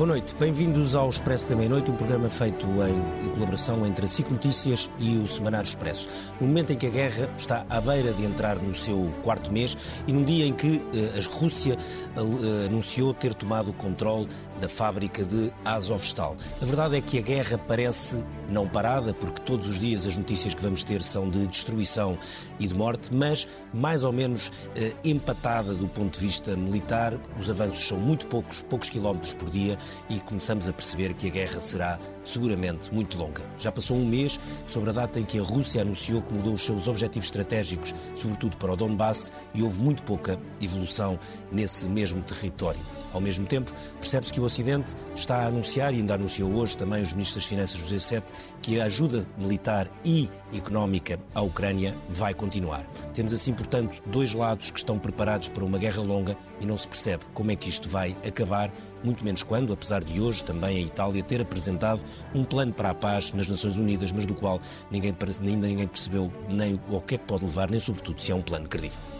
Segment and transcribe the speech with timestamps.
[0.00, 4.30] Boa noite, bem-vindos ao Expresso da Meia-Noite, um programa feito em colaboração entre a SIC
[4.30, 6.08] Notícias e o Semanário Expresso.
[6.40, 9.76] No momento em que a guerra está à beira de entrar no seu quarto mês
[10.06, 11.76] e num dia em que eh, a Rússia
[12.16, 14.26] eh, anunciou ter tomado o controle
[14.60, 16.36] da fábrica de Azovstal.
[16.60, 20.54] A verdade é que a guerra parece não parada, porque todos os dias as notícias
[20.54, 22.18] que vamos ter são de destruição
[22.58, 27.18] e de morte, mas mais ou menos eh, empatada do ponto de vista militar.
[27.38, 29.78] Os avanços são muito poucos, poucos quilómetros por dia,
[30.08, 33.42] e começamos a perceber que a guerra será seguramente muito longa.
[33.58, 36.62] Já passou um mês sobre a data em que a Rússia anunciou que mudou os
[36.62, 41.18] seus objetivos estratégicos, sobretudo para o Donbass, e houve muito pouca evolução
[41.50, 42.99] nesse mesmo território.
[43.12, 47.02] Ao mesmo tempo, percebe-se que o Ocidente está a anunciar, e ainda anunciou hoje também
[47.02, 48.22] os ministros das Finanças do G7,
[48.62, 52.84] que a ajuda militar e económica à Ucrânia vai continuar.
[53.14, 56.86] Temos assim, portanto, dois lados que estão preparados para uma guerra longa e não se
[56.86, 58.72] percebe como é que isto vai acabar,
[59.02, 62.02] muito menos quando, apesar de hoje também a Itália ter apresentado
[62.34, 66.32] um plano para a paz nas Nações Unidas, mas do qual ninguém, ainda ninguém percebeu
[66.48, 69.19] nem o que é que pode levar, nem sobretudo se é um plano credível.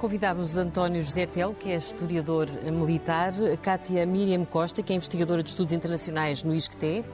[0.00, 5.50] Convidámos António José Tel, que é historiador militar, Kátia Miriam Costa, que é investigadora de
[5.50, 7.04] estudos internacionais no ISCTE,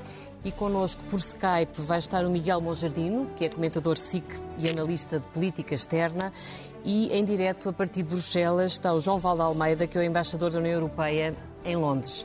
[0.45, 4.25] e connosco por Skype vai estar o Miguel Monjardino, que é comentador SIC
[4.57, 6.33] e analista de política externa,
[6.85, 10.05] e em direto a partir de Bruxelas está o João Valde Almeida, que é o
[10.05, 12.25] embaixador da União Europeia em Londres.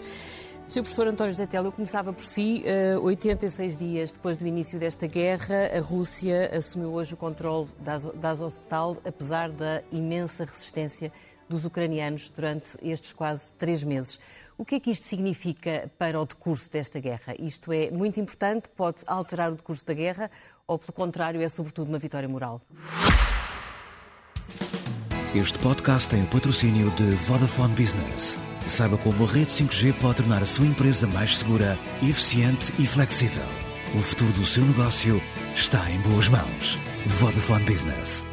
[0.72, 0.84] Sr.
[0.84, 2.64] Professor António José eu começava por si.
[3.02, 7.68] 86 eh, dias depois do início desta guerra, a Rússia assumiu hoje o controle
[8.16, 11.12] da Azovstal, apesar da imensa resistência
[11.50, 14.18] dos ucranianos durante estes quase três meses.
[14.58, 17.36] O que é que isto significa para o decurso desta guerra?
[17.38, 18.70] Isto é muito importante?
[18.70, 20.32] Pode alterar o decurso da guerra
[20.66, 22.62] ou, pelo contrário, é sobretudo uma vitória moral?
[25.34, 28.38] Este podcast tem o patrocínio de Vodafone Business.
[28.68, 33.46] Saiba como a rede 5G pode tornar a sua empresa mais segura, eficiente e flexível.
[33.96, 35.22] O futuro do seu negócio
[35.56, 36.78] está em boas mãos.
[37.06, 38.28] Vodafone Business.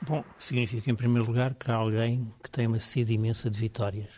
[0.00, 4.08] Bom, significa em primeiro lugar que há alguém que tem uma sede imensa de vitórias.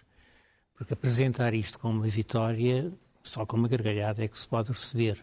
[0.78, 2.92] Porque apresentar isto como uma vitória,
[3.24, 5.18] só com uma gargalhada é que se pode receber.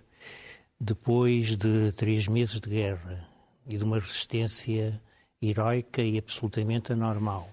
[0.78, 3.26] Depois de três meses de guerra
[3.66, 5.02] e de uma resistência
[5.42, 7.50] heroica e absolutamente anormal,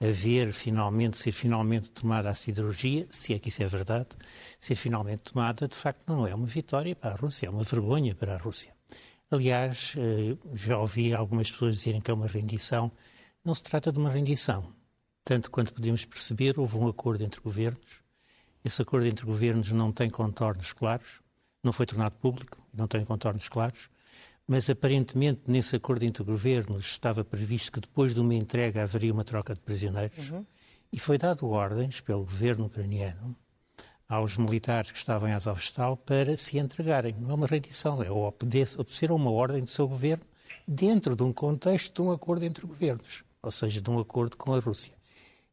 [0.00, 4.08] haver finalmente, ser finalmente tomada a siderurgia, se é que isso é verdade,
[4.58, 8.14] ser finalmente tomada, de facto não é uma vitória para a Rússia, é uma vergonha
[8.14, 8.74] para a Rússia.
[9.30, 12.92] Aliás, eh, já ouvi algumas pessoas dizerem que é uma rendição.
[13.44, 14.72] Não se trata de uma rendição.
[15.24, 18.00] Tanto quanto podemos perceber, houve um acordo entre governos.
[18.64, 21.20] Esse acordo entre governos não tem contornos claros,
[21.62, 23.88] não foi tornado público, não tem contornos claros
[24.46, 29.24] mas aparentemente nesse acordo entre governos estava previsto que depois de uma entrega haveria uma
[29.24, 30.46] troca de prisioneiros uhum.
[30.92, 33.36] e foi dado ordens pelo governo ucraniano
[34.08, 37.14] aos militares que estavam em Azovstal para se entregarem.
[37.18, 40.24] Não é uma rendição, é obedecer a uma ordem do seu governo
[40.66, 44.54] dentro de um contexto de um acordo entre governos, ou seja, de um acordo com
[44.54, 44.92] a Rússia.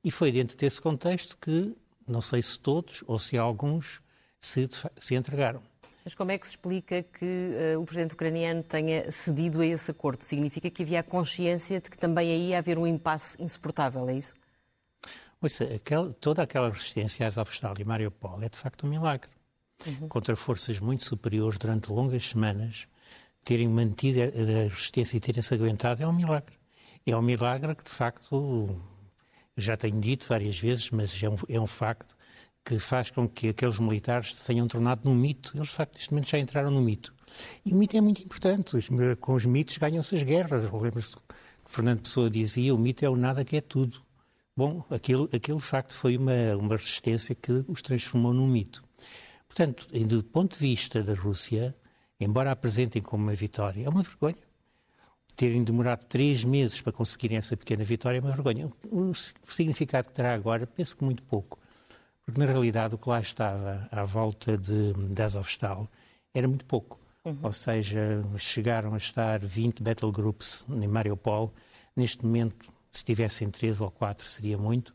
[0.03, 1.75] E foi dentro desse contexto que,
[2.07, 4.01] não sei se todos ou se alguns,
[4.39, 5.61] se, se entregaram.
[6.03, 9.89] Mas como é que se explica que uh, o presidente ucraniano tenha cedido a esse
[9.89, 10.21] acordo?
[10.23, 14.15] Significa que havia a consciência de que também aí ia haver um impasse insuportável, é
[14.15, 14.33] isso?
[15.41, 19.29] Ouça, aquela, toda aquela resistência a Azovstal e Mariupol é de facto um milagre.
[19.85, 20.07] Uhum.
[20.07, 22.87] Contra forças muito superiores durante longas semanas,
[23.43, 26.55] terem mantido a resistência e terem-se aguentado é um milagre.
[27.05, 28.81] É um milagre que, de facto,
[29.57, 32.15] já tenho dito várias vezes, mas é um, é um facto,
[32.65, 35.51] que faz com que aqueles militares se tenham tornado num mito.
[35.55, 37.13] Eles, de facto, neste momento já entraram no mito.
[37.65, 38.77] E o mito é muito importante.
[39.19, 40.71] Com os mitos ganham-se as guerras.
[40.71, 41.21] Lembra-se que
[41.65, 44.01] Fernando Pessoa dizia o mito é o nada que é tudo.
[44.55, 48.83] Bom, aquele, aquele facto foi uma, uma resistência que os transformou num mito.
[49.47, 51.75] Portanto, do ponto de vista da Rússia,
[52.19, 54.37] embora apresentem como uma vitória, é uma vergonha.
[55.35, 58.71] Terem demorado três meses para conseguirem essa pequena vitória é uma vergonha.
[58.91, 59.11] O
[59.47, 61.59] significado que terá agora, penso que muito pouco.
[62.25, 65.87] Porque, na realidade, o que lá estava à volta de, de Azovstal
[66.33, 66.99] era muito pouco.
[67.25, 67.37] Uhum.
[67.43, 71.53] Ou seja, chegaram a estar 20 battle groups em Mariupol.
[71.95, 74.93] Neste momento, se tivessem três ou quatro, seria muito.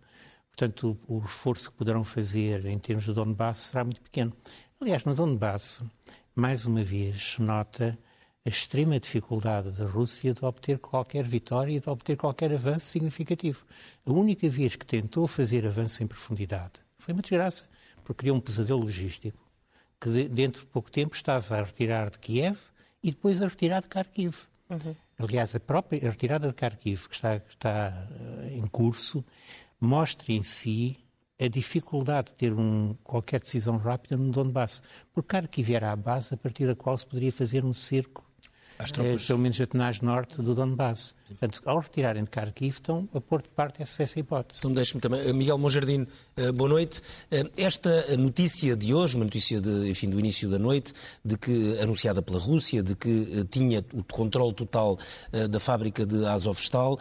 [0.51, 4.33] Portanto, o, o esforço que poderão fazer em termos do Donbass será muito pequeno.
[4.81, 5.83] Aliás, no Donbass,
[6.35, 7.99] mais uma vez, nota
[8.45, 13.65] a extrema dificuldade da Rússia de obter qualquer vitória e de obter qualquer avanço significativo.
[14.07, 17.65] A única vez que tentou fazer avanço em profundidade foi uma desgraça,
[18.05, 19.49] porque criou um pesadelo logístico
[20.00, 22.59] que dentro de pouco tempo estava a retirar de Kiev
[23.03, 24.37] e depois a retirar de Kharkiv.
[24.71, 24.95] Uhum.
[25.19, 29.25] Aliás, a própria a retirada de Kharkiv, que está, que está uh, em curso,
[29.81, 30.97] mostra em si
[31.41, 36.35] a dificuldade de ter um, qualquer decisão rápida no Donbass, porque Kharkiv era a base
[36.35, 38.28] a partir da qual se poderia fazer um cerco
[38.87, 39.27] tropas...
[39.27, 41.15] pelo menos a tenaz norte do Donbass.
[41.27, 44.61] Portanto, ao retirarem de Kharkiv, estão a pôr de parte essa, essa hipótese.
[44.61, 45.21] Então, deixe-me também.
[45.21, 47.03] Eh, Miguel Monjardim, eh, boa noite.
[47.31, 50.93] Eh, esta notícia de hoje, uma notícia de, enfim, do início da noite,
[51.25, 54.99] de que, anunciada pela Rússia, de que tinha o controle total
[55.51, 56.99] da fábrica de Azovstal,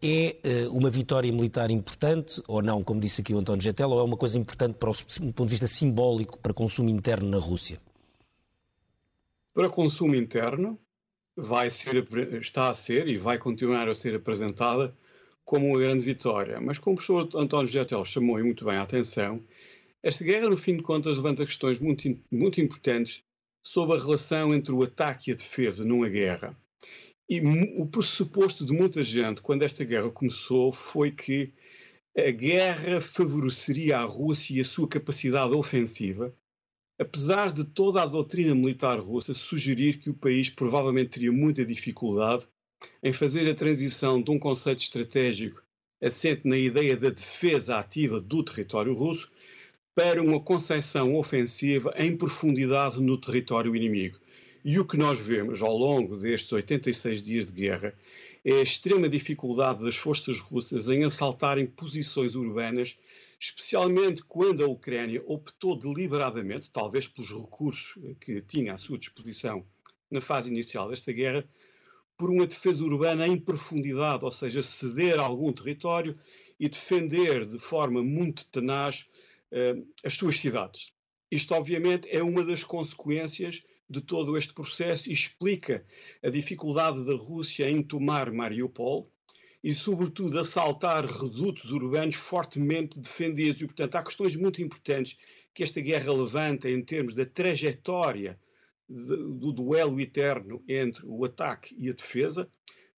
[0.00, 0.36] é
[0.70, 4.16] uma vitória militar importante ou não, como disse aqui o António Getel, ou é uma
[4.16, 7.78] coisa importante para o, do ponto de vista simbólico para consumo interno na Rússia?
[9.54, 10.78] Para consumo interno,
[11.36, 12.06] vai ser,
[12.40, 14.96] está a ser e vai continuar a ser apresentada
[15.44, 16.60] como uma grande vitória.
[16.60, 19.42] Mas como o professor António Getel chamou muito bem a atenção,
[20.02, 23.22] esta guerra, no fim de contas, levanta questões muito, muito importantes
[23.64, 26.56] sobre a relação entre o ataque e a defesa numa guerra.
[27.28, 27.40] E
[27.78, 31.52] o pressuposto de muita gente, quando esta guerra começou, foi que
[32.18, 36.34] a guerra favoreceria a Rússia e a sua capacidade ofensiva,
[36.98, 42.46] apesar de toda a doutrina militar russa sugerir que o país provavelmente teria muita dificuldade
[43.02, 45.62] em fazer a transição de um conceito estratégico
[46.00, 49.30] assente na ideia da defesa ativa do território russo
[49.94, 54.18] para uma concepção ofensiva em profundidade no território inimigo.
[54.64, 57.94] E o que nós vemos ao longo destes 86 dias de guerra
[58.44, 62.96] é a extrema dificuldade das forças russas em assaltarem posições urbanas
[63.42, 69.66] especialmente quando a Ucrânia optou deliberadamente, talvez pelos recursos que tinha à sua disposição
[70.08, 71.44] na fase inicial desta guerra,
[72.16, 76.16] por uma defesa urbana em profundidade, ou seja, ceder algum território
[76.60, 79.08] e defender de forma muito tenaz
[79.50, 80.92] uh, as suas cidades.
[81.28, 83.60] Isto, obviamente, é uma das consequências
[83.90, 85.84] de todo este processo e explica
[86.22, 89.10] a dificuldade da Rússia em tomar Mariupol,
[89.62, 93.60] e, sobretudo, assaltar redutos urbanos fortemente defendidos.
[93.60, 95.16] E, portanto, há questões muito importantes
[95.54, 98.38] que esta guerra levanta em termos da trajetória
[98.88, 102.48] do duelo eterno entre o ataque e a defesa,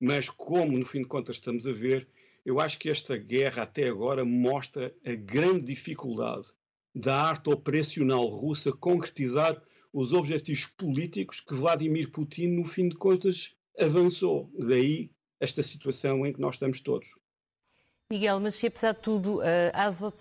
[0.00, 2.08] mas como, no fim de contas, estamos a ver,
[2.44, 6.48] eu acho que esta guerra até agora mostra a grande dificuldade
[6.94, 9.60] da arte operacional russa concretizar
[9.92, 14.50] os objetivos políticos que Vladimir Putin, no fim de contas, avançou.
[14.58, 15.10] Daí
[15.40, 17.08] esta situação em que nós estamos todos.
[18.10, 19.40] Miguel, mas se apesar de tudo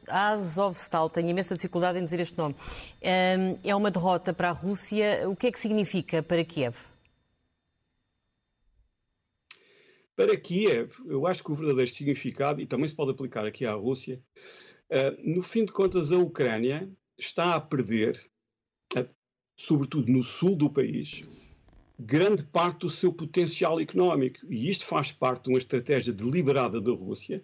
[0.10, 4.54] a Azovstal tem imensa dificuldade em dizer este nome, hum, é uma derrota para a
[4.54, 6.78] Rússia, o que é que significa para Kiev?
[10.16, 13.74] Para Kiev, eu acho que o verdadeiro significado, e também se pode aplicar aqui à
[13.74, 14.22] Rússia,
[14.90, 18.26] hum, no fim de contas, a Ucrânia está a perder,
[19.58, 21.22] sobretudo no sul do país,
[22.06, 24.40] grande parte do seu potencial económico.
[24.52, 27.44] E isto faz parte de uma estratégia deliberada da Rússia,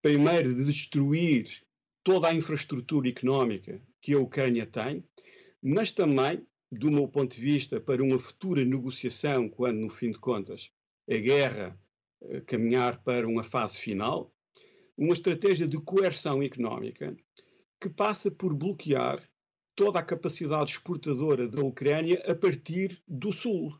[0.00, 1.62] primeiro de destruir
[2.02, 5.04] toda a infraestrutura económica que a Ucrânia tem,
[5.62, 10.18] mas também, do meu ponto de vista, para uma futura negociação, quando, no fim de
[10.18, 10.72] contas,
[11.08, 11.78] a guerra
[12.22, 14.34] eh, caminhar para uma fase final,
[14.96, 17.16] uma estratégia de coerção económica
[17.80, 19.22] que passa por bloquear
[19.76, 23.72] toda a capacidade exportadora da Ucrânia a partir do sul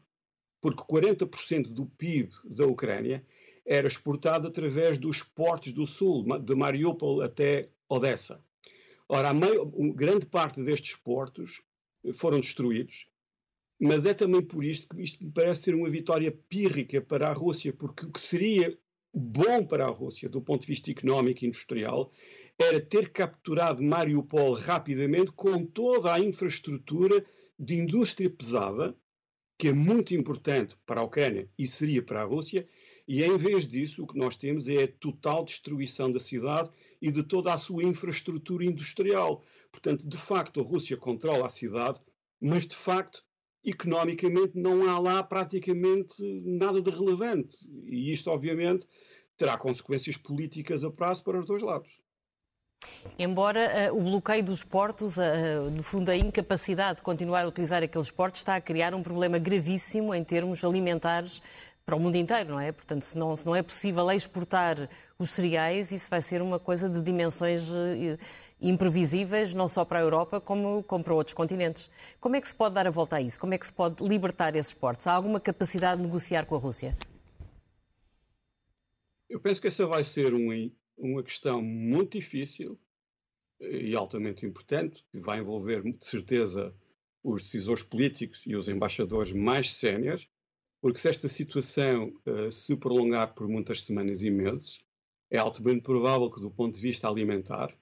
[0.63, 3.27] porque 40% do PIB da Ucrânia
[3.67, 8.41] era exportado através dos portos do sul, de Mariupol até Odessa.
[9.09, 9.33] Ora,
[9.95, 11.61] grande parte destes portos
[12.15, 13.09] foram destruídos,
[13.79, 17.33] mas é também por isto que isto me parece ser uma vitória pírrica para a
[17.33, 18.79] Rússia, porque o que seria
[19.13, 22.13] bom para a Rússia, do ponto de vista económico e industrial,
[22.57, 27.25] era ter capturado Mariupol rapidamente com toda a infraestrutura
[27.59, 28.97] de indústria pesada
[29.63, 32.67] que é muito importante para a Ucrânia e seria para a Rússia,
[33.07, 36.69] e em vez disso, o que nós temos é a total destruição da cidade
[37.01, 39.45] e de toda a sua infraestrutura industrial.
[39.71, 42.01] Portanto, de facto, a Rússia controla a cidade,
[42.41, 43.25] mas de facto,
[43.65, 47.57] economicamente, não há lá praticamente nada de relevante.
[47.85, 48.85] E isto, obviamente,
[49.37, 52.02] terá consequências políticas a prazo para os dois lados.
[53.19, 57.83] Embora uh, o bloqueio dos portos, uh, no fundo a incapacidade de continuar a utilizar
[57.83, 61.43] aqueles portos, está a criar um problema gravíssimo em termos alimentares
[61.85, 62.71] para o mundo inteiro, não é?
[62.71, 66.89] Portanto, se não, se não é possível exportar os cereais, isso vai ser uma coisa
[66.89, 68.19] de dimensões uh,
[68.61, 71.91] imprevisíveis, não só para a Europa, como, como para outros continentes.
[72.21, 73.39] Como é que se pode dar a volta a isso?
[73.39, 75.07] Como é que se pode libertar esses portos?
[75.07, 76.97] Há alguma capacidade de negociar com a Rússia?
[79.29, 80.53] Eu penso que essa vai ser um,
[80.97, 82.79] uma questão muito difícil
[83.61, 86.75] e altamente importante, que vai envolver, de certeza,
[87.23, 90.29] os decisores políticos e os embaixadores mais séniores,
[90.81, 94.81] porque se esta situação uh, se prolongar por muitas semanas e meses,
[95.31, 97.73] é altamente provável que, do ponto de vista alimentar,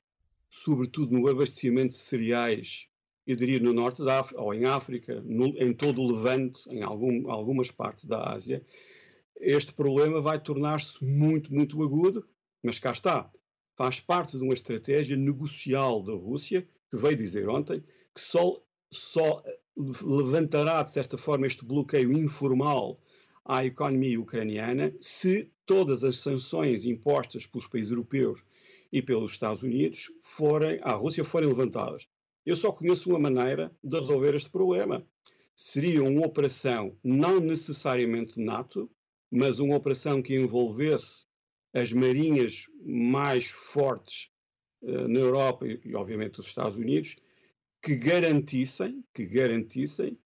[0.49, 2.89] sobretudo no abastecimento de cereais,
[3.27, 6.83] eu diria no norte da África, ou em África, no, em todo o Levante, em
[6.83, 8.65] algum, algumas partes da Ásia,
[9.41, 12.29] este problema vai tornar-se muito, muito agudo,
[12.63, 13.31] mas cá está.
[13.77, 17.83] Faz parte de uma estratégia negocial da Rússia, que veio dizer ontem
[18.15, 18.63] que só,
[18.93, 19.43] só
[19.77, 23.01] levantará, de certa forma, este bloqueio informal
[23.45, 28.45] à economia ucraniana se todas as sanções impostas pelos países europeus
[28.93, 32.09] e pelos Estados Unidos forem, à Rússia forem levantadas.
[32.45, 35.07] Eu só conheço uma maneira de resolver este problema.
[35.55, 38.91] Seria uma operação não necessariamente NATO,
[39.31, 41.25] mas uma operação que envolvesse
[41.73, 44.31] as marinhas mais fortes
[44.83, 47.17] uh, na Europa e, e, obviamente, os Estados Unidos,
[47.83, 50.19] que garantissem, que garantissem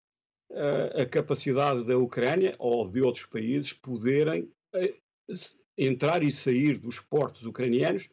[0.50, 5.34] uh, a capacidade da Ucrânia ou de outros países poderem uh,
[5.76, 8.08] entrar e sair dos portos ucranianos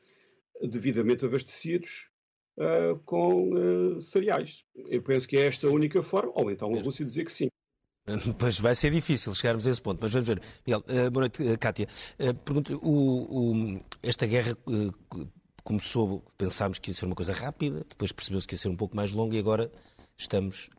[0.62, 2.10] devidamente abastecidos
[3.06, 4.64] com cereais.
[4.76, 7.50] Eu penso que é esta a única forma, ou então a Rússia dizer que sim.
[8.38, 10.42] Pois vai ser difícil chegarmos a esse ponto, mas vamos ver.
[10.66, 11.88] Miguel, uh, boa noite, uh, Kátia.
[12.20, 14.58] Uh, pergunto, o, o, esta guerra
[15.64, 18.96] começou, pensámos que ia ser uma coisa rápida, depois percebeu-se que ia ser um pouco
[18.96, 19.72] mais longa e agora
[20.22, 20.70] estamos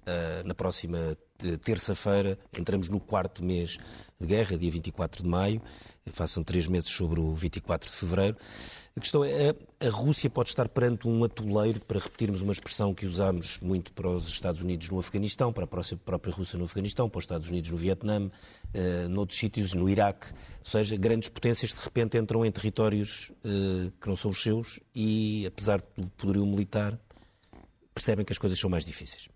[0.44, 1.16] na próxima
[1.62, 3.78] terça-feira, entramos no quarto mês
[4.20, 5.60] de guerra, dia 24 de maio,
[6.10, 8.36] façam três meses sobre o 24 de fevereiro.
[8.94, 13.06] A questão é, a Rússia pode estar perante um atoleiro, para repetirmos uma expressão que
[13.06, 17.18] usámos muito para os Estados Unidos no Afeganistão, para a própria Rússia no Afeganistão, para
[17.18, 20.26] os Estados Unidos no Vietnã, uh, noutros sítios, no Iraque.
[20.58, 24.78] Ou seja, grandes potências de repente entram em territórios uh, que não são os seus
[24.94, 26.98] e, apesar do poderio militar,
[27.94, 29.31] percebem que as coisas são mais difíceis.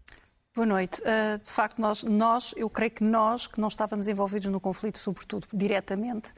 [0.56, 1.02] Boa noite.
[1.02, 4.98] Uh, de facto, nós, nós, eu creio que nós, que não estávamos envolvidos no conflito,
[4.98, 6.32] sobretudo diretamente,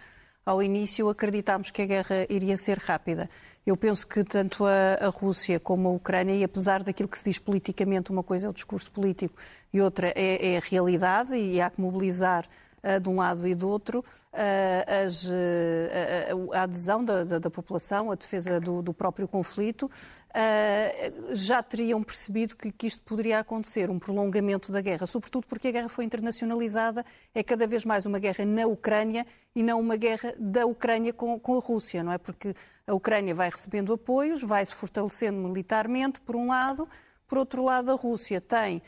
[0.45, 3.31] ao início acreditámos que a guerra iria ser rápida.
[3.65, 7.27] Eu penso que tanto a, a, Rússia como a Ucrânia, e apesar daquilo que se
[7.27, 9.37] diz politicamente, uma coisa é o discurso político
[9.73, 12.45] e outra é, é a realidade, e há que mobilizar
[13.01, 14.01] de um lado e do outro,
[14.33, 19.91] uh, as, a, a, adesão da, da, da, população, a defesa do, do próprio conflito,
[21.33, 25.71] já teriam percebido que, que, isto poderia acontecer, um prolongamento da guerra, sobretudo porque a
[25.73, 27.05] guerra foi internacionalizada,
[27.35, 31.39] é cada vez mais uma guerra na Ucrânia e não uma guerra da Ucrânia com,
[31.41, 32.19] com a Rússia, não é?
[32.19, 32.55] Porque
[32.87, 36.89] a Ucrânia vai recebendo apoios, vai se fortalecendo militarmente, por um lado,
[37.27, 38.83] por outro lado, a Rússia tem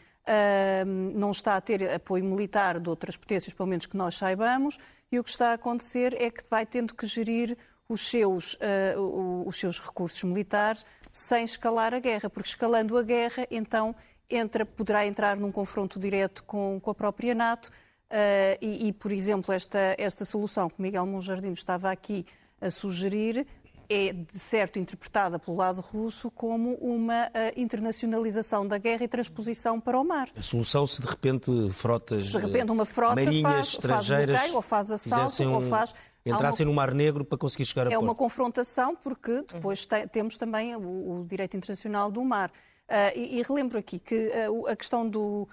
[1.16, 4.78] não está a ter apoio militar de outras potências, pelo menos que nós saibamos,
[5.10, 7.56] e o que está a acontecer é que vai tendo que gerir
[7.88, 13.44] os seus, uh, os seus recursos militares sem escalar a guerra, porque escalando a guerra,
[13.50, 13.94] então
[14.30, 17.66] entra, poderá entrar num confronto direto com, com a própria NATO.
[17.66, 22.24] Uh, e, e, por exemplo, esta, esta solução que Miguel Monjardim estava aqui
[22.60, 23.46] a sugerir
[23.90, 29.80] é, de certo, interpretada pelo lado russo como uma uh, internacionalização da guerra e transposição
[29.80, 30.28] para o mar.
[30.36, 34.50] A solução, se de repente frotas se de repente uma frota marinhas faz, estrangeiras faz
[34.52, 35.92] bloqueio, ou faz assalto, um, ou faz...
[36.24, 36.70] Entrassem uma...
[36.70, 38.04] no Mar Negro para conseguir chegar a É porto.
[38.04, 40.00] uma confrontação, porque depois uhum.
[40.00, 42.50] te, temos também o, o, direito internacional do mar.
[42.50, 45.48] Uh, e, e, relembro aqui que uh, a questão do,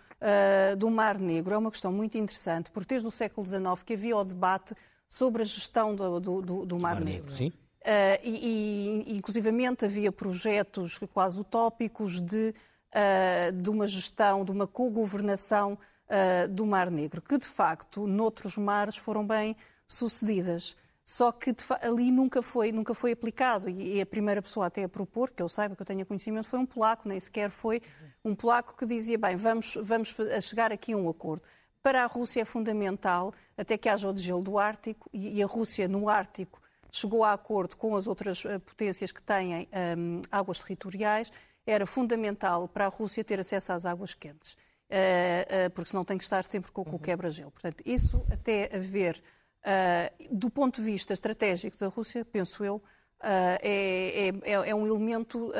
[0.77, 4.17] do Mar Negro é uma questão muito interessante, porque desde o século XIX que havia
[4.17, 4.75] o debate
[5.07, 7.31] sobre a gestão do, do, do Mar, Mar, Negro.
[7.31, 7.35] Negro.
[7.35, 7.51] Sim.
[7.81, 12.53] Uh, e, e, inclusivamente, havia projetos quase utópicos de,
[12.93, 15.77] uh, de uma gestão, de uma co-governação
[16.09, 19.55] uh, do Mar Negro, que de facto, noutros mares, foram bem
[19.87, 20.75] sucedidas.
[21.05, 23.69] Só que ali nunca foi, nunca foi aplicado.
[23.69, 26.47] E, e a primeira pessoa até a propor, que eu saiba, que eu tenha conhecimento,
[26.47, 27.81] foi um polaco, nem sequer foi
[28.25, 31.43] um polaco que dizia: bem, vamos, vamos chegar aqui a um acordo.
[31.81, 35.45] Para a Rússia é fundamental, até que haja o degelo do Ártico, e, e a
[35.45, 36.59] Rússia no Ártico
[36.91, 39.67] chegou a acordo com as outras eh, potências que têm
[39.97, 41.31] um, águas territoriais,
[41.65, 46.17] era fundamental para a Rússia ter acesso às águas quentes, uh, uh, porque senão tem
[46.17, 46.99] que estar sempre com, com o uhum.
[46.99, 47.51] quebra-gelo.
[47.51, 49.21] Portanto, isso até a ver,
[49.65, 52.81] uh, do ponto de vista estratégico da Rússia, penso eu,
[53.19, 55.51] é, é, é, um elemento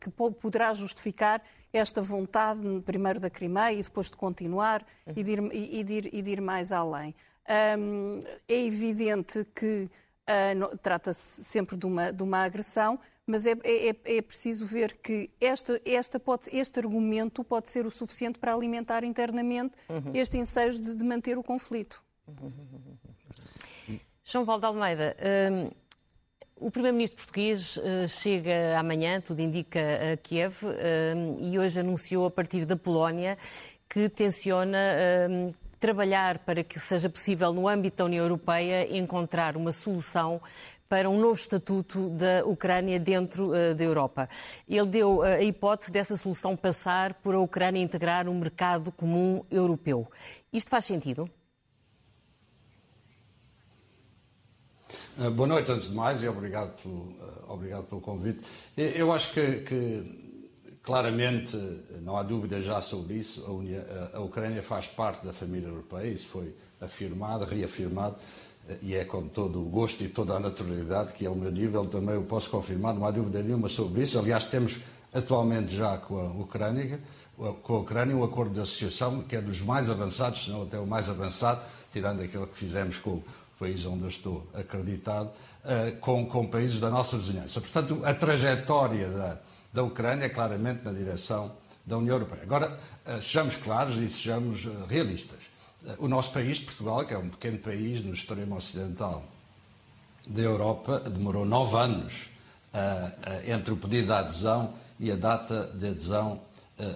[0.00, 1.40] que poderá justificar
[1.72, 4.84] esta vontade, primeiro da Crimeia e depois de continuar
[5.14, 7.14] e de ir, e de ir, e de ir mais além.
[7.78, 9.88] Um, é evidente que
[10.28, 15.30] Uh, Trata-se sempre de uma, de uma agressão, mas é, é, é preciso ver que
[15.40, 20.12] esta, esta pode, este argumento pode ser o suficiente para alimentar internamente uhum.
[20.14, 22.02] este ensejo de, de, manter o conflito.
[22.26, 22.52] Uhum.
[24.22, 25.16] João Valde Almeida,
[25.52, 25.70] um,
[26.66, 29.80] o Primeiro-Ministro português uh, chega amanhã, tudo indica,
[30.12, 33.36] a Kiev, um, e hoje anunciou a partir da Polónia
[33.88, 34.78] que tenciona
[35.84, 40.40] trabalhar para que seja possível, no âmbito da União Europeia, encontrar uma solução
[40.88, 44.26] para um novo estatuto da Ucrânia dentro uh, da Europa.
[44.66, 49.44] Ele deu uh, a hipótese dessa solução passar por a Ucrânia integrar um mercado comum
[49.50, 50.10] europeu.
[50.50, 51.28] Isto faz sentido?
[55.18, 57.14] Uh, boa noite, antes de mais, e obrigado pelo,
[57.46, 58.40] obrigado pelo convite.
[58.74, 60.23] Eu acho que, que,
[60.84, 61.56] claramente,
[62.02, 63.42] não há dúvida já sobre isso,
[64.12, 68.16] a, a Ucrânia faz parte da família europeia, isso foi afirmado, reafirmado
[68.82, 71.86] e é com todo o gosto e toda a naturalidade que é o meu nível,
[71.86, 74.18] também eu posso confirmar, não há dúvida nenhuma sobre isso.
[74.18, 74.78] Aliás, temos
[75.12, 77.00] atualmente já com a Ucrânia,
[77.62, 80.78] com a Ucrânia um acordo de associação que é dos mais avançados, se não até
[80.78, 81.62] o mais avançado,
[81.92, 83.24] tirando aquele que fizemos com o
[83.58, 85.30] país onde eu estou acreditado,
[85.64, 87.60] eh, com, com países da nossa vizinhança.
[87.60, 89.38] Portanto, a trajetória da,
[89.74, 91.52] da Ucrânia claramente na direção
[91.84, 92.44] da União Europeia.
[92.44, 95.54] Agora, eh, sejamos claros e sejamos eh, realistas
[95.98, 99.24] o nosso país, Portugal, que é um pequeno país no extremo ocidental
[100.26, 102.28] da Europa, demorou nove anos
[103.46, 106.40] entre o pedido de adesão e a data de adesão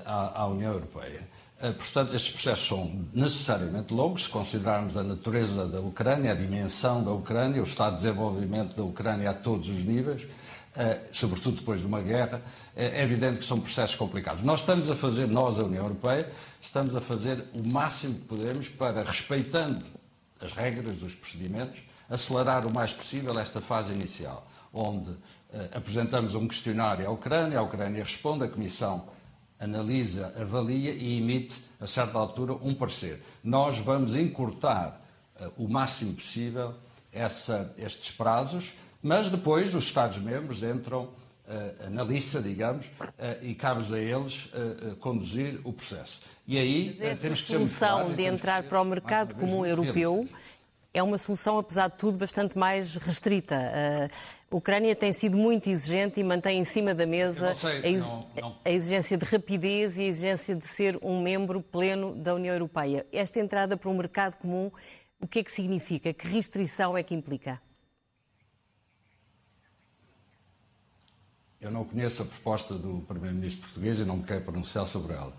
[0.04, 1.28] à, União Europeia.
[1.76, 7.12] portanto, estes processos são necessariamente longos, se considerarmos a natureza da Ucrânia, a dimensão da
[7.12, 10.26] Ucrânia, o estado de desenvolvimento da Ucrânia a todos os níveis.
[10.76, 12.42] Eh, sobretudo depois de uma guerra,
[12.76, 14.42] é evidente que são processos complicados.
[14.42, 18.68] Nós estamos a fazer, nós, a União Europeia, estamos a fazer o máximo que podemos
[18.68, 19.84] para, respeitando
[20.40, 25.10] as regras dos procedimentos, acelerar o mais possível esta fase inicial, onde
[25.52, 29.08] eh, apresentamos um questionário à Ucrânia, a Ucrânia responde, a Comissão
[29.58, 33.20] analisa, avalia e emite, a certa altura, um parecer.
[33.42, 35.00] Nós vamos encurtar
[35.56, 36.74] o máximo possível
[37.12, 41.04] essa, estes prazos, mas depois os Estados-membros entram
[41.48, 46.20] uh, na lista, digamos, uh, e cabe-lhes a eles uh, conduzir o processo.
[46.46, 50.28] E aí temos que ser solução de entrar para o mercado comum europeu
[50.94, 53.56] é uma solução, apesar de tudo, bastante mais restrita.
[54.50, 58.26] A Ucrânia tem sido muito exigente e mantém em cima da mesa sei, a, não,
[58.40, 58.56] não.
[58.64, 63.06] a, exigência de rapidez e a exigência de ser um membro pleno da União Europeia.
[63.12, 64.72] Esta entrada para um mercado comum,
[65.20, 66.12] o que é que significa?
[66.14, 67.60] Que restrição é que implica?
[71.60, 75.32] Eu não conheço a proposta do Primeiro-Ministro português e não me quero pronunciar sobre ela.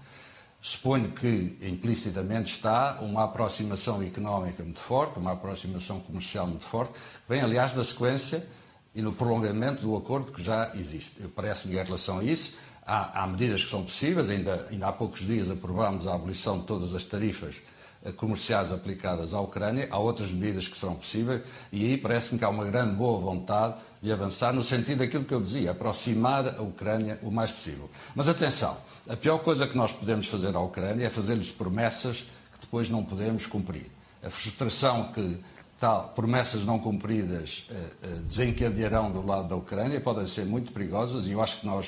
[0.60, 7.30] Suponho que implicitamente está uma aproximação económica muito forte, uma aproximação comercial muito forte, que
[7.30, 8.46] vem, aliás, da sequência
[8.94, 11.22] e no prolongamento do acordo que já existe.
[11.34, 14.30] Parece-me em relação a isso, há, há, medidas que são possíveis.
[14.30, 17.56] Ainda, ainda há poucos dias aprovámos a abolição de todas as tarifas
[18.04, 22.44] eh, comerciais aplicadas à Ucrânia, há outras medidas que serão possíveis e aí parece-me que
[22.44, 26.62] há uma grande boa vontade de avançar no sentido daquilo que eu dizia, aproximar a
[26.62, 27.90] Ucrânia o mais possível.
[28.16, 32.20] Mas atenção, a pior coisa que nós podemos fazer à Ucrânia é fazer-lhes promessas
[32.54, 33.92] que depois não podemos cumprir.
[34.24, 35.38] A frustração que
[35.78, 41.26] tal, promessas não cumpridas eh, eh, desencadearão do lado da Ucrânia podem ser muito perigosas
[41.26, 41.88] e eu acho que nós,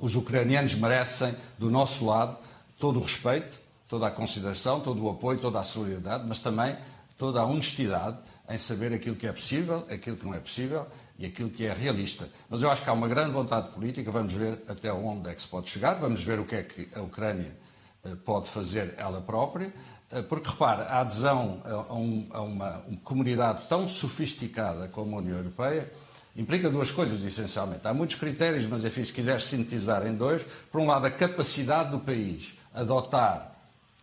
[0.00, 2.36] os ucranianos, merecem do nosso lado
[2.78, 6.76] todo o respeito toda a consideração, todo o apoio, toda a solidariedade, mas também
[7.16, 10.86] toda a honestidade em saber aquilo que é possível, aquilo que não é possível
[11.18, 12.28] e aquilo que é realista.
[12.48, 15.40] Mas eu acho que há uma grande vontade política, vamos ver até onde é que
[15.40, 17.56] se pode chegar, vamos ver o que é que a Ucrânia
[18.04, 19.72] eh, pode fazer ela própria,
[20.10, 25.18] eh, porque repara, a adesão a, um, a uma, uma comunidade tão sofisticada como a
[25.20, 25.90] União Europeia
[26.36, 27.86] implica duas coisas, essencialmente.
[27.86, 31.90] Há muitos critérios, mas enfim, se quiser sintetizar em dois, por um lado, a capacidade
[31.90, 33.54] do país adotar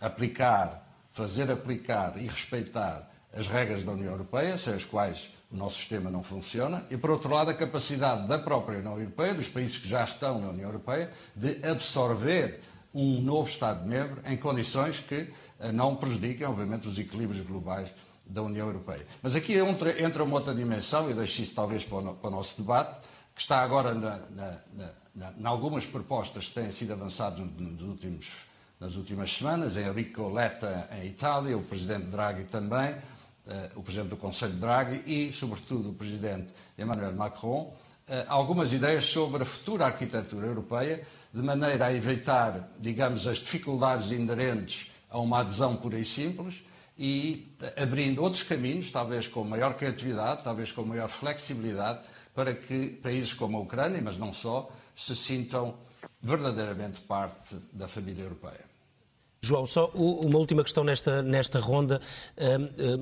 [0.01, 5.75] aplicar, fazer aplicar e respeitar as regras da União Europeia, sem as quais o nosso
[5.75, 9.77] sistema não funciona, e, por outro lado, a capacidade da própria União Europeia, dos países
[9.77, 12.61] que já estão na União Europeia, de absorver
[12.93, 17.89] um novo Estado-membro em condições que eh, não prejudiquem, obviamente, os equilíbrios globais
[18.25, 19.05] da União Europeia.
[19.21, 22.31] Mas aqui entra, entra uma outra dimensão, e deixo isso talvez para o, para o
[22.31, 24.57] nosso debate, que está agora na, na,
[25.15, 30.89] na, na, algumas propostas que têm sido avançadas nos últimos nas últimas semanas, Enrico Letta
[30.93, 32.95] em Itália, o presidente Draghi também,
[33.75, 37.73] o presidente do Conselho Draghi e, sobretudo, o presidente Emmanuel Macron,
[38.07, 41.01] eh, algumas ideias sobre a futura arquitetura europeia,
[41.33, 46.61] de maneira a evitar, digamos, as dificuldades inerentes a uma adesão pura e simples
[46.97, 52.01] e eh, abrindo outros caminhos, talvez com maior criatividade, talvez com maior flexibilidade,
[52.35, 55.77] para que países como a Ucrânia, mas não só, se sintam
[56.21, 58.70] verdadeiramente parte da família europeia.
[59.43, 61.99] João, só uma última questão nesta, nesta ronda.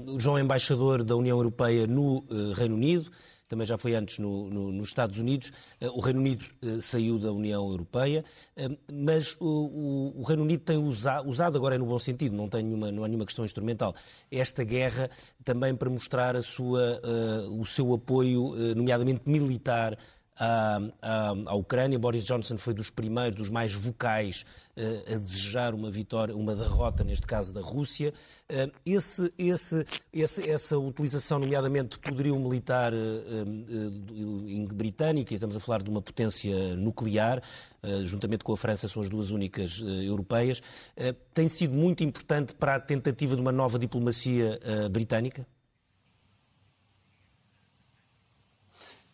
[0.08, 2.23] O João é embaixador da União Europeia no
[2.56, 3.12] Reino Unido
[3.49, 5.52] também já foi antes no, no, nos Estados Unidos.
[5.82, 8.23] Eh, o Reino Unido eh, saiu da União Europeia,
[8.56, 12.36] eh, mas o, o, o Reino Unido tem usado, usado, agora é no bom sentido,
[12.36, 13.95] não, tem nenhuma, não há nenhuma questão instrumental,
[14.32, 15.10] esta guerra
[15.43, 17.02] também para mostrar a sua,
[17.58, 19.97] o seu apoio, nomeadamente militar,
[20.39, 21.99] à, à, à, Ucrânia.
[21.99, 24.45] Boris Johnson foi dos primeiros, dos mais vocais
[24.78, 28.13] uh, a desejar uma vitória, uma derrota, neste caso da Rússia.
[28.86, 35.84] Esse, esse, esse, essa utilização, nomeadamente de poderio militar uh, britânico, e estamos a falar
[35.84, 37.41] de uma potência nuclear,
[38.04, 40.62] juntamente com a França, são as duas únicas europeias,
[41.34, 44.60] tem sido muito importante para a tentativa de uma nova diplomacia
[44.91, 45.45] britânica?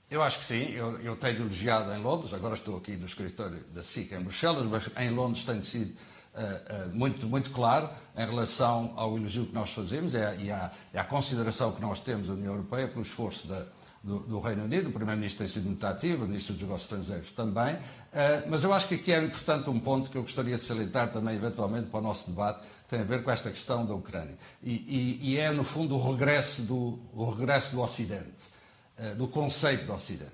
[0.09, 0.71] Eu acho que sim.
[0.71, 4.65] Eu, eu tenho elogiado em Londres, agora estou aqui no escritório da SIC em Bruxelas,
[4.67, 5.95] mas em Londres tem sido
[6.35, 10.17] uh, uh, muito, muito claro em relação ao elogio que nós fazemos e
[10.51, 13.65] à, e à, consideração que nós temos da União Europeia pelo esforço da,
[14.03, 14.89] do, do, Reino Unido.
[14.89, 17.73] O Primeiro-Ministro tem sido muito ativo, o Ministro dos Negócios Estrangeiros também.
[17.73, 21.11] Uh, mas eu acho que aqui é importante um ponto que eu gostaria de salientar
[21.11, 24.37] também, eventualmente, para o nosso debate, que tem a ver com esta questão da Ucrânia.
[24.61, 28.54] E, e, e é, no fundo, o regresso do, o regresso do Ocidente.
[28.97, 30.31] Eh, do conceito do Ocidente,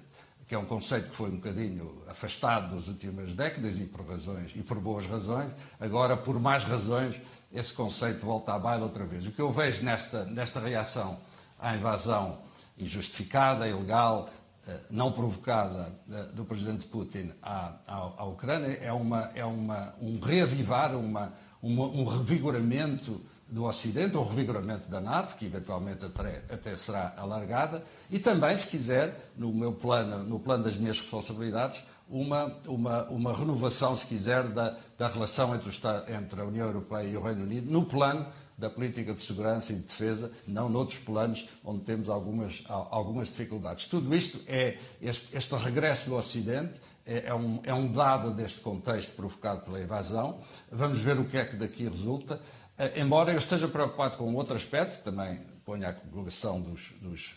[0.48, 4.52] que é um conceito que foi um bocadinho afastado nas últimas décadas e por razões
[4.56, 5.52] e por boas razões.
[5.80, 7.20] Agora, por mais razões,
[7.52, 9.26] esse conceito volta à baila outra vez.
[9.26, 11.18] O que eu vejo nesta, nesta reação
[11.58, 12.38] à invasão
[12.78, 14.30] injustificada, ilegal,
[14.68, 19.96] eh, não provocada eh, do presidente Putin à, à, à Ucrânia é, uma, é uma,
[20.00, 23.20] um reavivar, uma, uma, um revigoramento
[23.52, 28.66] do Ocidente, ou revigoramento da NATO, que eventualmente até, até, será alargada, e também, se
[28.68, 34.44] quiser, no meu plano, no plano das minhas responsabilidades, uma, uma, uma renovação, se quiser,
[34.50, 38.26] da, da relação entre, o, entre a União Europeia e o Reino Unido, no plano
[38.58, 43.86] da política de segurança e de defesa, não noutros planos onde temos algumas, algumas dificuldades.
[43.86, 48.62] Tudo isto é, este, este regresso do Ocidente é, é, um, é um dado deste
[48.62, 50.40] contexto provocado pela invasão.
[50.72, 52.40] Vamos ver o que é que daqui resulta.
[52.78, 57.36] Eh, embora eu esteja preocupado com outro aspecto, também ponho à colocação dos, dos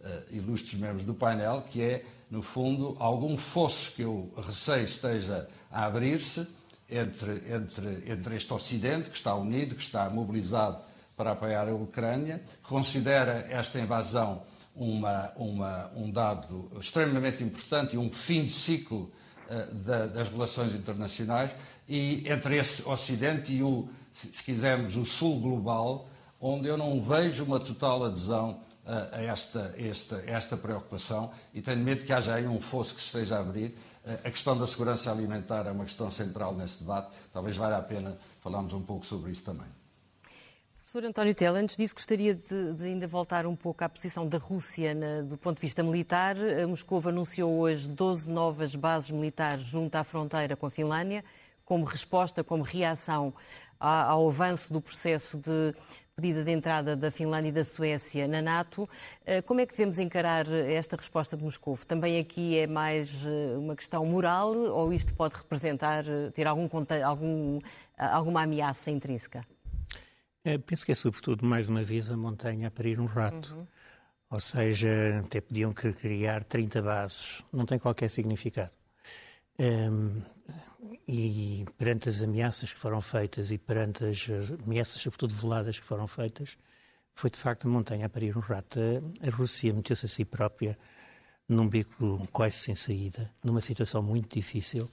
[0.00, 5.48] uh, ilustres membros do painel, que é, no fundo, algum fosso que eu receio esteja
[5.70, 6.46] a abrir-se
[6.88, 10.78] entre, entre, entre este Ocidente, que está unido, que está mobilizado
[11.16, 14.42] para apoiar a Ucrânia, que considera esta invasão
[14.74, 19.10] uma, uma, um dado extremamente importante e um fim de ciclo
[19.48, 21.50] uh, da, das relações internacionais,
[21.88, 26.08] e entre esse Ocidente e o se quisermos, o sul global,
[26.40, 28.60] onde eu não vejo uma total adesão
[29.12, 33.08] a esta, esta, esta preocupação e tenho medo que haja aí um fosso que se
[33.08, 33.74] esteja a abrir.
[34.24, 37.12] A questão da segurança alimentar é uma questão central nesse debate.
[37.32, 39.66] Talvez valha a pena falarmos um pouco sobre isso também.
[40.76, 44.38] Professor António Tela, antes disso gostaria de, de, ainda voltar um pouco à posição da
[44.38, 46.36] Rússia na, do ponto de vista militar.
[46.68, 51.24] Moscou anunciou hoje 12 novas bases militares junto à fronteira com a Finlândia
[51.66, 53.34] como resposta, como reação
[53.78, 55.74] ao avanço do processo de
[56.16, 58.88] pedida de entrada da Finlândia e da Suécia na NATO.
[59.26, 61.76] Eh, como é que devemos encarar esta resposta de Moscou?
[61.86, 66.66] Também aqui é mais eh, uma questão moral ou isto pode representar, eh, ter algum,
[67.04, 67.60] algum,
[67.98, 69.44] alguma ameaça intrínseca?
[70.42, 73.52] É, penso que é sobretudo, mais uma vez, a montanha a parir um rato.
[73.52, 73.66] Uhum.
[74.30, 77.42] Ou seja, até podiam criar 30 bases.
[77.52, 78.70] Não tem qualquer significado.
[79.58, 80.22] Um,
[81.06, 84.26] e perante as ameaças que foram feitas e perante as
[84.64, 86.56] ameaças, sobretudo veladas, que foram feitas,
[87.14, 88.78] foi de facto a montanha a parir um rato.
[89.22, 90.78] A, Rússia meteu-se a si própria
[91.48, 94.90] num beco quase sem saída, numa situação muito difícil.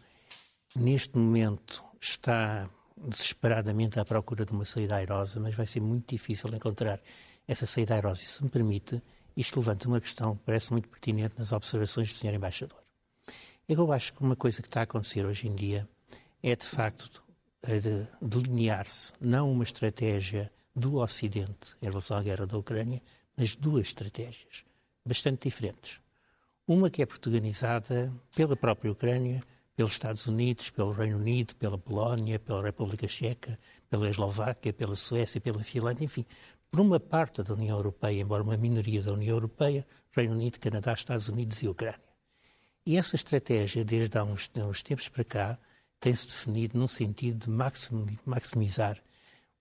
[0.76, 6.54] Neste momento está desesperadamente à procura de uma saída airosa, mas vai ser muito difícil
[6.54, 7.02] encontrar
[7.48, 8.22] essa saída airosa.
[8.22, 9.02] E se me permite,
[9.36, 12.36] isto levanta uma questão que parece muito pertinente nas observações do Sr.
[12.36, 12.83] Embaixador.
[13.68, 15.88] Eu acho que uma coisa que está a acontecer hoje em dia
[16.42, 17.24] é, de facto,
[17.66, 23.02] de delinear-se não uma estratégia do Ocidente em relação à guerra da Ucrânia,
[23.38, 24.66] mas duas estratégias
[25.06, 26.02] bastante diferentes.
[26.68, 29.42] Uma que é protagonizada pela própria Ucrânia,
[29.78, 33.58] pelos Estados Unidos, pelo Reino Unido, pela Polónia, pela República Checa,
[33.90, 36.26] pela Eslováquia, pela Suécia, pela Finlândia, enfim,
[36.70, 40.94] por uma parte da União Europeia, embora uma minoria da União Europeia, Reino Unido, Canadá,
[40.94, 42.13] Estados Unidos e Ucrânia.
[42.86, 45.60] E essa estratégia, desde há uns, uns tempos para cá,
[46.00, 49.02] tem-se definido num sentido de maximizar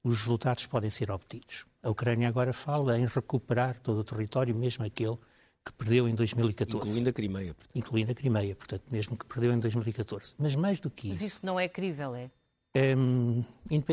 [0.02, 1.64] os resultados que podem ser obtidos.
[1.82, 5.16] A Ucrânia agora fala em recuperar todo o território, mesmo aquele
[5.64, 6.88] que perdeu em 2014.
[6.88, 7.54] Incluindo a Crimeia.
[7.54, 7.76] Portanto.
[7.76, 10.34] Incluindo a Crimeia, portanto, mesmo que perdeu em 2014.
[10.38, 11.22] Mas mais do que isso...
[11.22, 12.30] Mas isso não é crível, é?
[12.74, 13.44] Um,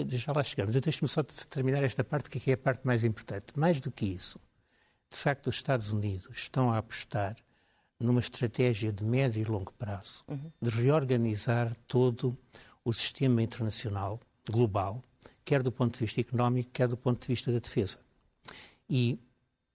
[0.07, 0.73] já lá chegamos.
[0.73, 3.47] Deixe-me só terminar esta parte, que é a parte mais importante.
[3.55, 4.39] Mais do que isso,
[5.11, 7.35] de facto, os Estados Unidos estão a apostar
[7.99, 10.51] numa estratégia de médio e longo prazo uhum.
[10.61, 12.37] de reorganizar todo
[12.83, 15.03] o sistema internacional, global,
[15.43, 17.99] quer do ponto de vista económico, quer do ponto de vista da defesa.
[18.89, 19.19] E,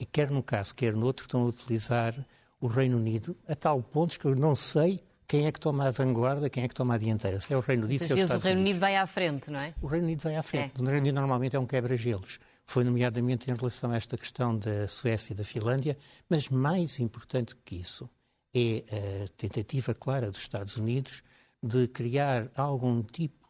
[0.00, 2.14] e quer num caso, quer no outro, estão a utilizar
[2.60, 5.90] o Reino Unido a tal ponto que eu não sei quem é que toma a
[5.90, 7.40] vanguarda, quem é que toma a dianteira.
[7.40, 9.50] Se é o Reino Unido, se é os Estados o Reino Unido vai à frente,
[9.50, 9.74] não é?
[9.80, 10.74] O Reino Unido vai à frente.
[10.76, 10.80] É.
[10.80, 12.38] O Reino Unido normalmente é um quebra-gelos.
[12.64, 17.54] Foi nomeadamente em relação a esta questão da Suécia e da Finlândia, mas mais importante
[17.64, 18.08] que isso
[18.54, 21.22] é a tentativa clara dos Estados Unidos
[21.62, 23.48] de criar algum tipo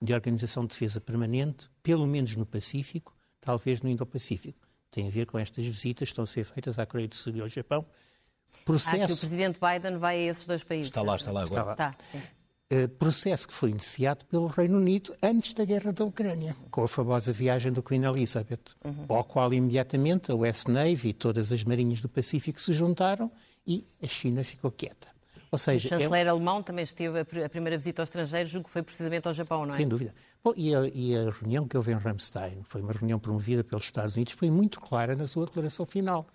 [0.00, 4.58] de organização de defesa permanente, pelo menos no Pacífico, talvez no Indo-Pacífico.
[4.90, 7.34] Tem a ver com estas visitas que estão a ser feitas à Coreia do Sul
[7.36, 7.84] e ao Japão.
[8.64, 9.02] Processo...
[9.02, 10.88] Ah, que o presidente Biden vai a esses dois países.
[10.88, 11.72] Está lá, está lá agora.
[11.72, 11.92] Está lá.
[11.92, 11.96] Tá,
[12.72, 16.88] uh, processo que foi iniciado pelo Reino Unido antes da guerra da Ucrânia, com a
[16.88, 19.06] famosa viagem do Queen Elizabeth, uhum.
[19.08, 23.32] ao qual imediatamente a West Navy e todas as marinhas do Pacífico se juntaram
[23.66, 25.08] e a China ficou quieta.
[25.50, 26.30] Ou seja, o chanceler é...
[26.30, 29.72] alemão também esteve a primeira visita ao estrangeiro, julgo que foi precisamente ao Japão, não
[29.72, 29.76] é?
[29.76, 30.12] Sem dúvida.
[30.42, 33.84] Bom, e, a, e, a, reunião que houve em Ramstein, foi uma reunião promovida pelos
[33.84, 36.26] Estados Unidos, foi muito clara na sua declaração final.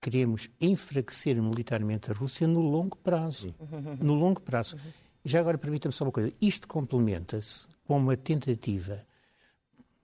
[0.00, 3.54] Queremos enfraquecer militarmente a Rússia no longo prazo.
[4.00, 4.76] No longo prazo.
[5.24, 6.32] Já agora permita-me só uma coisa.
[6.40, 9.04] Isto complementa-se com uma tentativa,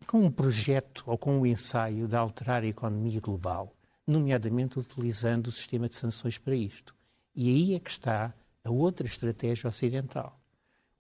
[0.07, 3.73] com um projeto ou com um ensaio de alterar a economia global,
[4.07, 6.95] nomeadamente utilizando o sistema de sanções para isto.
[7.35, 8.33] E aí é que está
[8.65, 10.41] a outra estratégia ocidental.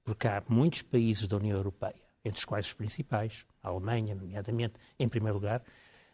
[0.05, 4.75] Porque há muitos países da União Europeia, entre os quais os principais, a Alemanha, nomeadamente,
[4.99, 5.62] em primeiro lugar,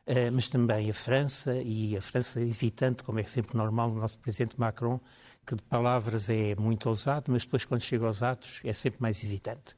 [0.07, 4.19] eh, mas também a França, e a França hesitante, como é sempre normal no nosso
[4.19, 5.01] presidente Macron,
[5.47, 9.23] que de palavras é muito ousado, mas depois, quando chega aos atos, é sempre mais
[9.23, 9.77] hesitante.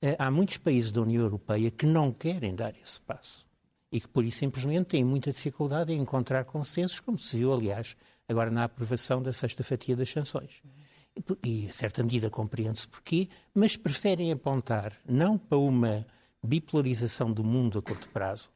[0.00, 3.46] Eh, há muitos países da União Europeia que não querem dar esse passo
[3.92, 7.94] e que, por isso, simplesmente têm muita dificuldade em encontrar consensos, como se viu, aliás,
[8.26, 10.62] agora na aprovação da sexta fatia das sanções
[11.44, 16.06] e, a certa medida, compreende-se porquê, mas preferem apontar não para uma
[16.42, 18.50] bipolarização do mundo a curto prazo,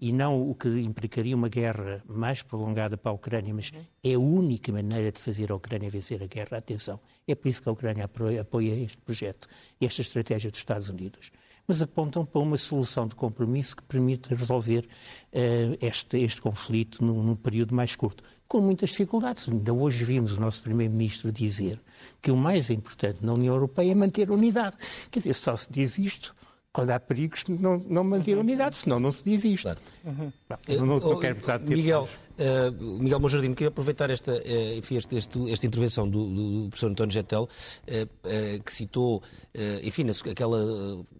[0.00, 4.18] e não o que implicaria uma guerra mais prolongada para a Ucrânia, mas é a
[4.18, 6.58] única maneira de fazer a Ucrânia vencer a guerra.
[6.58, 9.48] Atenção, é por isso que a Ucrânia apoia este projeto,
[9.80, 11.32] esta estratégia dos Estados Unidos.
[11.68, 14.88] Mas apontam para uma solução de compromisso que permita resolver
[15.32, 19.46] uh, este, este conflito num, num período mais curto com muitas dificuldades.
[19.48, 21.78] Ainda hoje vimos o nosso Primeiro-Ministro dizer
[22.22, 24.76] que o mais importante na União Europeia é manter a unidade.
[25.10, 26.34] Quer dizer, só se diz isto
[26.72, 29.64] quando há perigos, não, não manter a unidade, senão não se diz isto.
[29.64, 29.80] Claro.
[30.04, 30.32] Uhum.
[30.48, 31.76] Não, não, não quero precisar de tempo.
[31.76, 36.68] Miguel, Uh, Miguel Monjardim, queria aproveitar esta, uh, enfim, este, este, esta intervenção do, do,
[36.68, 39.22] professor António Getel, uh, que citou,
[39.82, 40.60] enfim, aquela,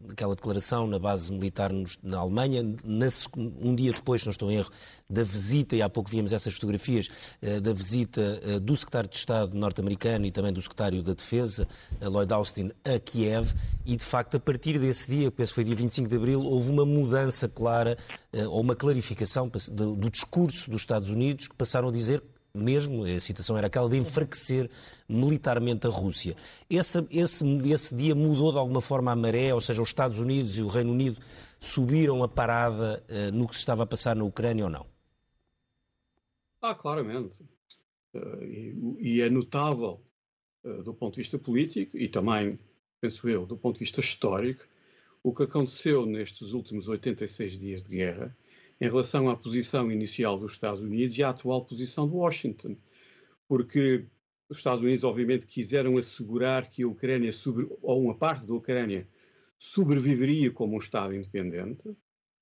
[0.08, 2.62] aquela declaração na base militar na Alemanha,
[3.36, 4.70] um dia depois, não estou em erro,
[5.08, 7.08] da visita, e há pouco víamos essas fotografias,
[7.62, 11.66] da visita do secretário de Estado norte-americano e também do secretário da Defesa,
[12.00, 13.54] Lloyd Austin, a Kiev,
[13.86, 16.70] e de facto, a partir desse dia, penso que foi dia 25 de abril, houve
[16.70, 17.96] uma mudança clara,
[18.50, 22.22] ou uma clarificação do, discurso dos Estados Estados Unidos, que passaram a dizer
[22.54, 24.68] mesmo, a citação era aquela de enfraquecer
[25.08, 26.34] militarmente a Rússia.
[26.68, 30.56] Esse, esse, esse dia mudou de alguma forma a maré, ou seja, os Estados Unidos
[30.58, 31.18] e o Reino Unido
[31.60, 34.97] subiram a parada uh, no que se estava a passar na Ucrânia ou não?
[36.60, 37.42] Ah, claramente.
[38.14, 40.02] Uh, e, é notável
[40.64, 42.58] uh, do ponto de vista político e também,
[43.00, 44.66] penso eu, do ponto de vista histórico,
[45.22, 48.36] o que aconteceu nestes últimos 86 dias de guerra
[48.80, 52.76] em relação à posição inicial dos Estados Unidos e à atual posição de Washington.
[53.46, 54.06] Porque
[54.48, 57.30] os Estados Unidos, obviamente, quiseram assegurar que a Ucrânia,
[57.82, 59.06] ou uma parte da Ucrânia,
[59.58, 61.94] sobreviveria como um Estado independente,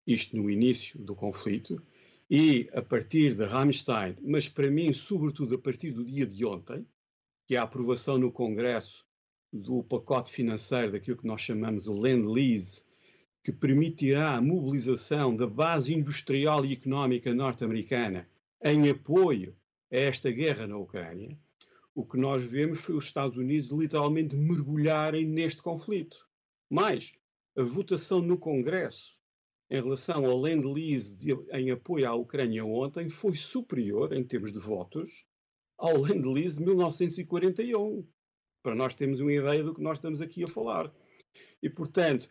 [0.07, 1.83] isto no início do conflito,
[2.31, 6.87] e a partir de Ramstein, mas para mim, sobretudo a partir do dia de ontem,
[7.47, 9.07] que é a aprovação no Congresso
[9.53, 12.85] do pacote financeiro daquilo que nós chamamos o Land Lease,
[13.45, 18.29] que permitirá a mobilização da base industrial e económica norte-americana
[18.63, 19.57] em apoio
[19.93, 21.39] a esta guerra na Ucrânia,
[21.95, 26.27] o que nós vemos foi os Estados Unidos literalmente mergulharem neste conflito.
[26.69, 27.15] Mais,
[27.57, 29.16] a votação no Congresso
[29.71, 34.53] em relação ao Land Lease de, em apoio à Ucrânia ontem foi superior, em termos
[34.53, 35.25] de votos,
[35.77, 38.07] ao Land Lease de 1941.
[38.63, 40.93] Para nós termos uma ideia do que nós estamos aqui a falar.
[41.63, 42.29] E, portanto,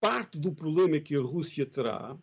[0.00, 2.16] parte do problema que a Rússia terá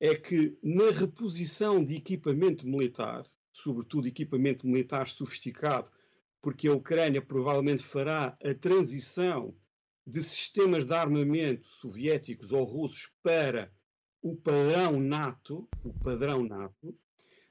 [0.00, 5.90] é que na reposição de equipamento militar, sobretudo equipamento militar sofisticado,
[6.40, 9.56] porque a Ucrânia provavelmente fará a transição
[10.04, 13.72] de sistemas de armamento soviéticos ou russos para
[14.22, 16.96] o padrão NATO, o padrão NATO,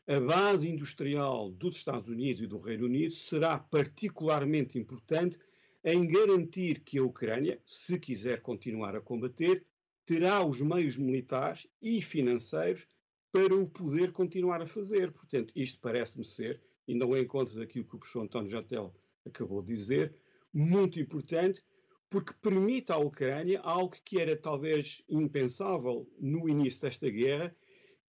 [0.08, 5.38] a base industrial dos Estados Unidos e do Reino Unido será particularmente importante
[5.84, 9.66] em garantir que a Ucrânia, se quiser continuar a combater,
[10.06, 12.88] terá os meios militares e financeiros
[13.34, 15.12] para o poder continuar a fazer.
[15.12, 18.94] Portanto, isto parece-me ser, e não é encontro daquilo que o professor António Jatel
[19.26, 20.16] acabou de dizer,
[20.54, 21.64] muito importante,
[22.12, 27.56] porque permite à Ucrânia algo que era talvez impensável no início desta guerra,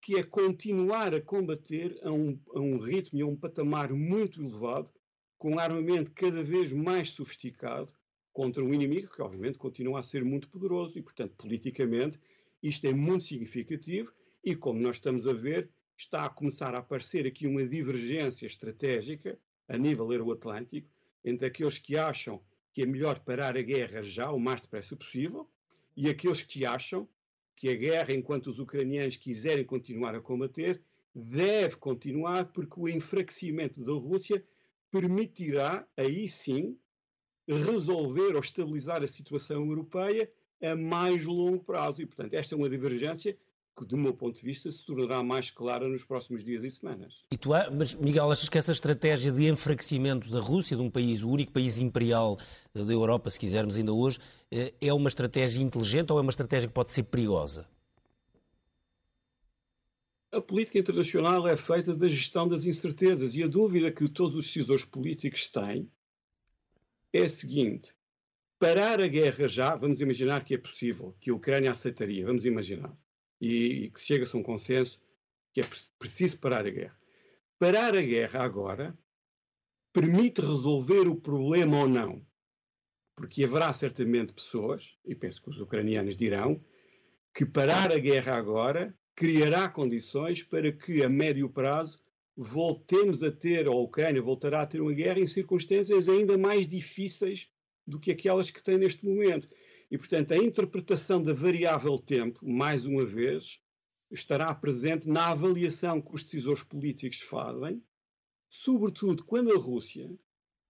[0.01, 4.43] que é continuar a combater a um, a um ritmo e a um patamar muito
[4.43, 4.91] elevado,
[5.39, 7.93] com armamento cada vez mais sofisticado,
[8.33, 12.19] contra um inimigo que, obviamente, continua a ser muito poderoso e, portanto, politicamente,
[12.61, 14.13] isto é muito significativo
[14.43, 19.39] e, como nós estamos a ver, está a começar a aparecer aqui uma divergência estratégica
[19.69, 20.91] a nível euroatlântico
[21.25, 25.49] entre aqueles que acham que é melhor parar a guerra já, o mais depressa possível,
[25.97, 27.09] e aqueles que acham
[27.55, 30.81] que a guerra, enquanto os ucranianos quiserem continuar a combater,
[31.15, 34.43] deve continuar porque o enfraquecimento da Rússia
[34.91, 36.77] permitirá, aí sim,
[37.47, 40.29] resolver ou estabilizar a situação europeia
[40.63, 42.01] a mais longo prazo.
[42.03, 43.37] E, portanto, esta é uma divergência
[43.77, 47.25] que, do meu ponto de vista, se tornará mais clara nos próximos dias e semanas.
[47.31, 51.23] E tu, mas, Miguel, achas que essa estratégia de enfraquecimento da Rússia, de um país,
[51.23, 52.39] o único país imperial
[52.75, 54.19] eh, da Europa, se quisermos ainda hoje,
[54.51, 57.67] eh, é uma estratégia inteligente ou é uma estratégia que pode ser perigosa?
[60.31, 64.47] A política internacional é feita da gestão das incertezas e a dúvida que todos os
[64.47, 65.91] decisores políticos têm
[67.13, 67.95] é a seguinte:
[68.59, 72.97] parar a guerra já, vamos imaginar que é possível, que a Ucrânia aceitaria, vamos imaginar
[73.43, 75.03] e, e que chega-se a um consenso
[75.53, 76.99] que é preciso parar a guerra.
[77.59, 78.97] Parar a guerra agora
[79.93, 82.25] permite resolver o problema ou não?
[83.17, 86.65] Porque haverá certamente pessoas, e penso que os ucranianos dirão,
[87.35, 92.01] que parar a guerra agora criará condições para que, a médio prazo,
[92.37, 96.67] voltemos a ter, ou a Ucrânia voltará a ter uma guerra em circunstâncias ainda mais
[96.67, 97.51] difíceis
[97.87, 99.49] do que aquelas que tem neste momento.
[99.93, 103.61] E, portanto, a interpretação da variável tempo, mais uma vez,
[104.11, 107.85] estará presente na avaliação que os decisores políticos fazem,
[108.49, 110.11] sobretudo quando a Rússia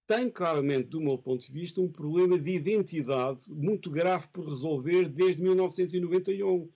[0.08, 5.08] tem claramente, do meu ponto de vista, um problema de identidade muito grave por resolver
[5.08, 6.68] desde 1991.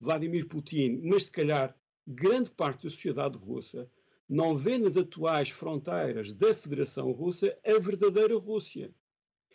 [0.00, 3.88] Vladimir Putin, mas se calhar grande parte da sociedade russa,
[4.28, 8.92] não vê nas atuais fronteiras da Federação Russa a verdadeira Rússia.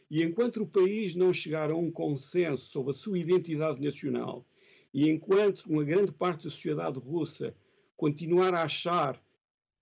[0.10, 4.46] E enquanto o país não chegar a um consenso sobre a sua identidade nacional,
[4.94, 7.56] e enquanto uma grande parte da sociedade russa
[7.96, 9.22] continuar a achar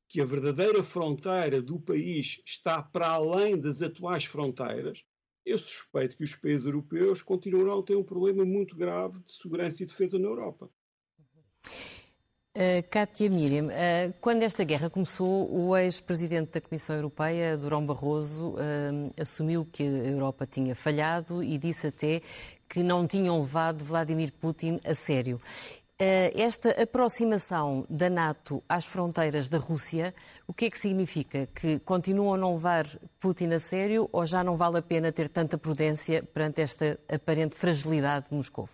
[0.10, 5.06] que a verdadeira fronteira do país está para além das atuais fronteiras,
[5.46, 9.82] eu suspeito que os países europeus continuarão a ter um problema muito grave de segurança
[9.82, 10.70] e defesa na Europa.
[12.58, 19.12] Uh, Miriam, uh, quando esta guerra começou, o ex-presidente da Comissão Europeia, Durão Barroso, uh,
[19.22, 22.20] assumiu que a Europa tinha falhado e disse até
[22.68, 25.40] que não tinham levado Vladimir Putin a sério.
[26.00, 30.14] Esta aproximação da NATO às fronteiras da Rússia,
[30.48, 31.48] o que é que significa?
[31.56, 32.86] Que continuam a não levar
[33.20, 37.56] Putin a sério ou já não vale a pena ter tanta prudência perante esta aparente
[37.56, 38.70] fragilidade de Moscou?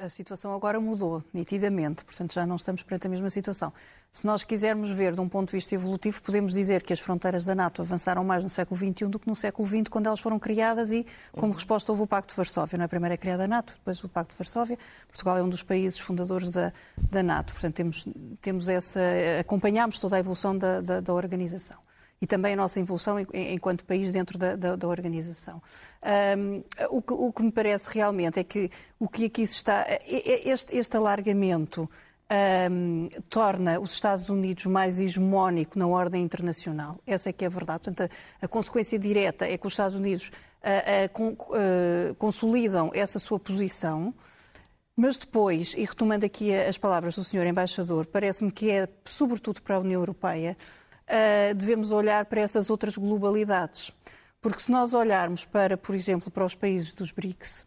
[0.00, 3.72] A situação agora mudou, nitidamente, portanto já não estamos perante a mesma situação.
[4.10, 7.44] Se nós quisermos ver de um ponto de vista evolutivo, podemos dizer que as fronteiras
[7.44, 10.38] da NATO avançaram mais no século XXI do que no século XX, quando elas foram
[10.38, 12.78] criadas e, como resposta, houve o Pacto de Varsóvia.
[12.78, 12.88] Não é?
[12.88, 14.78] Primeiro é criada a NATO, depois o Pacto de Varsóvia.
[15.06, 16.72] Portugal é um dos países fundadores da,
[17.10, 18.08] da NATO, portanto temos,
[18.40, 19.00] temos essa,
[19.38, 21.78] acompanhamos toda a evolução da, da, da organização
[22.20, 25.62] e também a nossa evolução enquanto país dentro da, da, da organização.
[26.36, 29.86] Um, o, que, o, que, me parece realmente é que o que aqui se está.
[30.06, 31.88] Este, este alargamento
[32.70, 37.00] um, torna os Estados Unidos mais hegemónico na ordem internacional.
[37.06, 37.84] Essa é que é a verdade.
[37.84, 40.30] Portanto, a, a consequência direta é que os Estados Unidos
[42.18, 44.14] consolidam essa sua posição.
[44.94, 47.46] Mas depois, e retomando aqui as palavras do Sr.
[47.46, 50.54] Embaixador, parece-me que é, sobretudo para a União Europeia,
[51.56, 53.92] devemos olhar para essas outras globalidades.
[54.40, 57.66] Porque se nós olharmos para, por exemplo, para os países dos BRICS,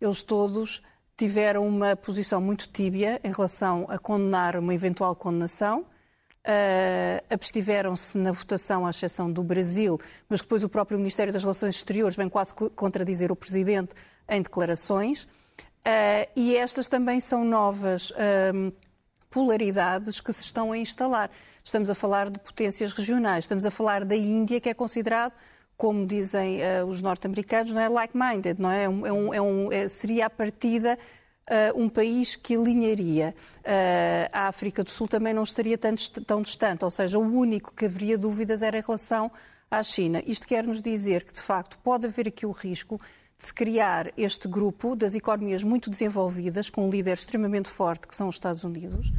[0.00, 0.82] eles todos
[1.16, 5.80] tiveram uma posição muito tíbia em relação a condenar uma eventual condenação.
[6.40, 10.00] Uh, abstiveram-se na votação, à exceção do Brasil,
[10.30, 13.94] mas depois o próprio Ministério das Relações Exteriores vem quase contradizer o Presidente
[14.26, 15.24] em declarações.
[15.24, 18.72] Uh, e estas também são novas uh,
[19.28, 21.30] polaridades que se estão a instalar.
[21.70, 25.32] Estamos a falar de potências regionais, estamos a falar da Índia, que é considerado
[25.76, 28.82] como dizem uh, os norte-americanos, não é like-minded, não é?
[28.84, 30.98] é, um, é um, é, seria a partida
[31.48, 33.32] uh, um país que alinharia.
[33.60, 35.94] Uh, a África do Sul também não estaria tão,
[36.26, 39.30] tão distante, ou seja, o único que haveria dúvidas era em relação
[39.70, 40.20] à China.
[40.26, 43.00] Isto quer nos dizer que, de facto, pode haver aqui o risco
[43.38, 48.16] de se criar este grupo das economias muito desenvolvidas, com um líder extremamente forte, que
[48.16, 49.12] são os Estados Unidos,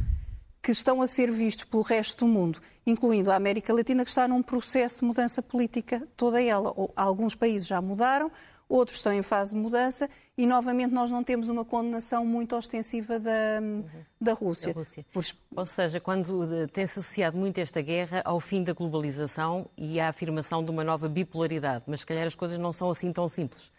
[0.62, 4.28] que estão a ser vistos pelo resto do mundo, incluindo a América Latina, que está
[4.28, 6.72] num processo de mudança política toda ela.
[6.94, 8.30] Alguns países já mudaram,
[8.68, 10.08] outros estão em fase de mudança
[10.38, 13.84] e, novamente, nós não temos uma condenação muito ostensiva da, uhum.
[14.20, 14.72] da Rússia.
[14.72, 15.04] Da Rússia.
[15.12, 15.24] Por...
[15.56, 20.64] Ou seja, quando tem-se associado muito esta guerra ao fim da globalização e à afirmação
[20.64, 23.72] de uma nova bipolaridade, mas se calhar as coisas não são assim tão simples.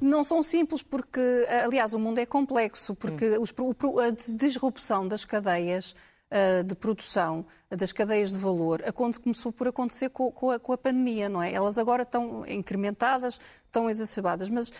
[0.00, 1.20] Não são simples porque,
[1.62, 3.42] aliás, o mundo é complexo, porque hum.
[3.42, 3.52] os,
[3.98, 5.94] a disrupção das cadeias
[6.64, 7.44] de produção,
[7.76, 8.82] das cadeias de valor,
[9.22, 11.52] começou por acontecer com, a, pandemia, não é?
[11.52, 14.72] Elas agora estão incrementadas, estão exacerbadas, mas uh,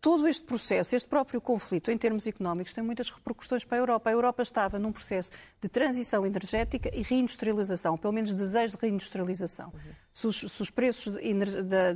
[0.00, 4.10] todo este processo, este próprio conflito em termos económicos, tem muitas repercussões para a Europa.
[4.10, 9.72] A Europa estava num processo de transição energética e reindustrialização, pelo menos desejo de reindustrialização.
[10.12, 11.14] Se, os, preços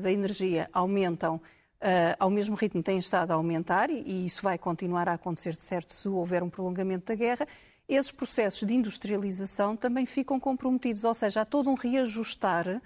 [0.01, 1.41] da energia aumentam
[1.77, 5.53] Uh, ao mesmo ritmo têm estado a aumentar e, e, isso vai continuar a acontecer,
[5.53, 7.47] de certo, se houver um prolongamento da guerra.
[7.87, 12.66] Esses processos de industrialização também ficam comprometidos, ou seja, há todo um reajustar.
[12.66, 12.81] Uh,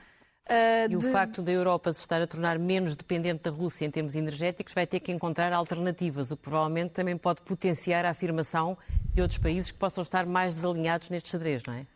[0.86, 0.96] e de...
[0.96, 4.74] o facto da Europa se estar a tornar menos dependente da Rússia em termos energéticos
[4.74, 8.76] vai ter que encontrar alternativas, o que provavelmente também pode potenciar a afirmação
[9.12, 11.86] de outros países que possam estar mais desalinhados neste xadrez, não é?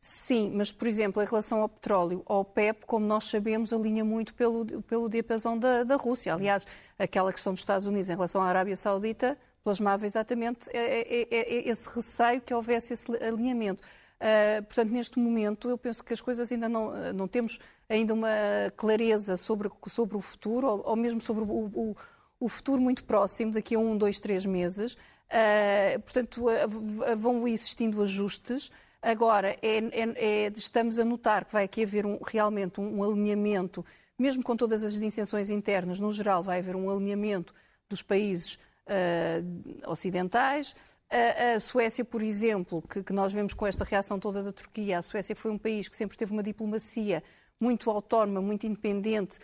[0.00, 4.32] Sim, mas, por exemplo, em relação ao petróleo, ao PEP, como nós sabemos, alinha muito
[4.32, 6.32] pelo, pelo diapasão da, da Rússia.
[6.34, 6.64] Aliás,
[6.96, 11.68] aquela questão dos Estados Unidos em relação à Arábia Saudita plasmava exatamente é, é, é,
[11.68, 13.82] esse receio que houvesse esse alinhamento.
[14.18, 18.28] Uh, portanto, neste momento, eu penso que as coisas ainda não, não temos ainda uma
[18.76, 21.96] clareza sobre, sobre o futuro, ou, ou mesmo sobre o, o,
[22.40, 24.94] o, futuro muito próximo, daqui a um, dois, três meses.
[24.94, 28.70] Uh, portanto, uh, vão existindo ajustes.
[29.00, 33.04] Agora, é, é, é, estamos a notar que vai aqui haver um, realmente um, um,
[33.04, 33.84] alinhamento,
[34.18, 37.54] mesmo com todas as dissensões internas, no geral vai haver um alinhamento
[37.88, 40.74] dos países uh, ocidentais.
[41.10, 44.98] A, a, Suécia, por exemplo, que, que, nós vemos com esta reação toda da Turquia,
[44.98, 47.22] a Suécia foi um país que sempre teve uma diplomacia
[47.60, 49.38] muito autónoma, muito independente,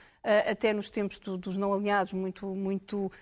[0.51, 3.13] até nos tempos do, dos não alinhados, muito, muito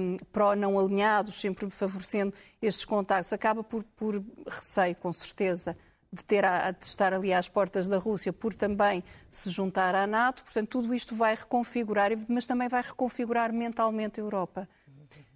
[0.00, 3.32] um, pró-não alinhados, sempre favorecendo estes contactos.
[3.32, 5.76] Acaba por, por receio, com certeza,
[6.10, 10.06] de, ter a, de estar ali às portas da Rússia, por também se juntar à
[10.06, 10.42] NATO.
[10.44, 14.68] Portanto, tudo isto vai reconfigurar, mas também vai reconfigurar mentalmente a Europa.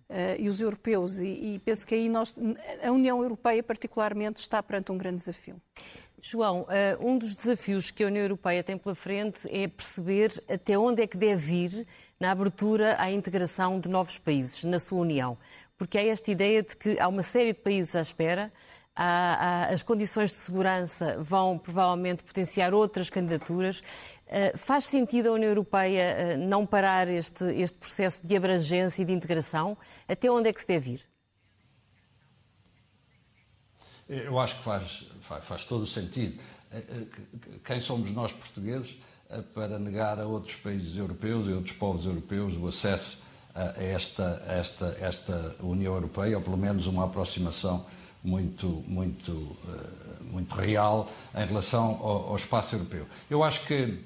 [0.09, 2.35] Uh, e os europeus, e, e penso que aí nós,
[2.83, 5.55] a União Europeia particularmente está perante um grande desafio.
[6.23, 10.77] João, eh, um dos desafios que a União Europeia tem pela frente é perceber até
[10.77, 11.87] onde é que deve ir
[12.18, 15.39] na abertura à integração de novos países na sua União.
[15.79, 18.53] Porque há esta ideia de que há uma série de países à espera,
[18.95, 23.81] as condições de segurança vão provavelmente potenciar outras candidaturas.
[23.81, 29.07] Uh, faz sentido a União Europeia uh, não parar este, este processo de abrangência e
[29.07, 29.77] de integração?
[30.07, 31.09] Até onde é que se deve ir?
[34.11, 36.36] Eu acho que faz, faz, faz todo o sentido.
[36.72, 37.06] Eh, eh,
[37.64, 38.96] quem somos nós portugueses
[39.30, 43.18] eh, para negar a outros países europeus e outros povos europeus o acesso
[43.54, 47.86] a esta, esta, esta União Europeia, ou pelo menos uma aproximação
[48.22, 49.56] muito, muito,
[50.22, 53.06] muito real em relação ao, ao espaço europeu.
[53.28, 54.04] Eu acho que,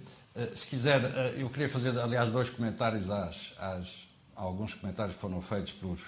[0.54, 1.02] se quiser,
[1.36, 6.00] eu queria fazer, aliás, dois comentários às, às, a alguns comentários que foram feitos pelos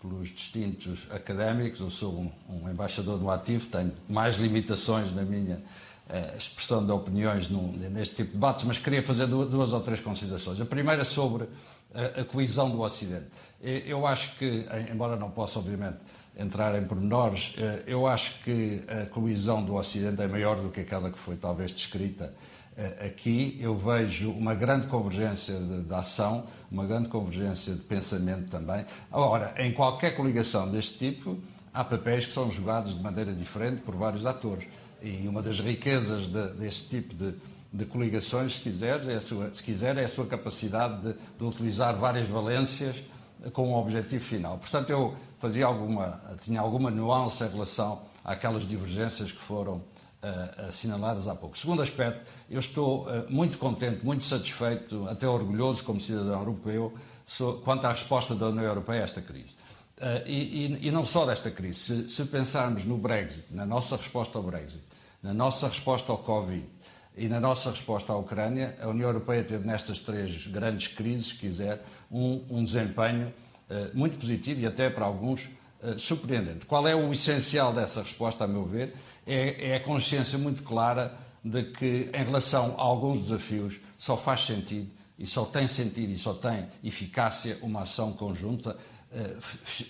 [0.00, 1.80] pelos distintos académicos.
[1.80, 6.92] Eu sou um, um embaixador no ativo, tenho mais limitações na minha uh, expressão de
[6.92, 10.60] opiniões num, neste tipo de debates, mas queria fazer duas, duas ou três considerações.
[10.60, 11.48] A primeira sobre
[11.94, 13.26] a, a coesão do Ocidente.
[13.60, 15.98] Eu acho que, embora não possa, obviamente,
[16.38, 20.80] entrar em pormenores, uh, eu acho que a coesão do Ocidente é maior do que
[20.80, 22.55] aquela que foi talvez descrita eh,
[23.04, 28.84] aqui eu vejo uma grande convergência de, de, ação, uma grande convergência de pensamento também.
[29.10, 31.38] Agora, em qualquer coligação deste tipo,
[31.72, 34.66] há papéis que são jogados de maneira diferente por vários atores.
[35.02, 37.34] E uma das riquezas de, deste tipo de,
[37.72, 41.44] de coligações, se quiser, é a sua, se quiser, é a sua capacidade de, de
[41.44, 42.96] utilizar várias valências
[43.52, 44.58] com um objetivo final.
[44.58, 49.82] Portanto, eu fazia alguma, tinha alguma nuance em relação àquelas divergências que foram
[50.68, 51.56] assinaladas há pouco.
[51.56, 52.20] Segundo aspecto,
[52.50, 56.94] eu estou uh, muito contente, muito satisfeito, até orgulhoso como cidadão europeu,
[57.64, 59.54] quanto à resposta da União Europeia a esta crise.
[59.98, 61.78] Uh, e, e, e, não só desta crise.
[61.78, 64.82] Se, se, pensarmos no Brexit, na nossa resposta ao Brexit,
[65.22, 66.66] na nossa resposta ao Covid
[67.16, 71.34] E na nossa resposta à Ucrânia, a União Europeia teve nestas três grandes crises, se
[71.36, 73.32] quiser, um, um desempenho
[73.94, 75.48] muito positivo e até para alguns
[75.82, 76.66] uh, surpreendente.
[76.66, 78.94] Qual é o essencial dessa resposta, a meu ver?
[79.26, 84.46] É, é a consciência muito clara de que, em relação a alguns desafios, só faz
[84.46, 88.76] sentido e só tem sentido e só tem eficácia uma ação conjunta.
[89.12, 89.38] Uh,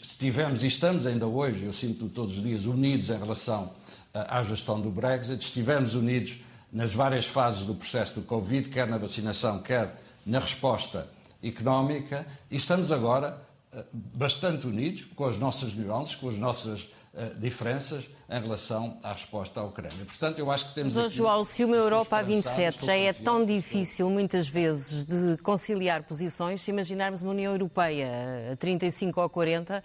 [0.03, 3.73] estivemos e estamos ainda hoje, eu sinto todos os dias, unidos em relação
[4.13, 6.39] à gestão do Brexit, estivemos unidos
[6.73, 11.07] nas várias fases do processo do Covid, quer na vacinação, quer na resposta
[11.43, 13.46] económica, e estamos agora eh,
[13.93, 16.83] bastante unidos com as nossas nuances, com as nossas
[17.15, 20.05] uh, diferenças em relação à resposta à Ucrânia.
[20.05, 20.97] Portanto, eu acho que temos.
[20.97, 26.03] Mas, João, se uma Europa a 27 já é tão difícil, muitas vezes, de conciliar
[26.03, 29.83] posições, se imaginarmos uma União Europeia a 35 ou 40,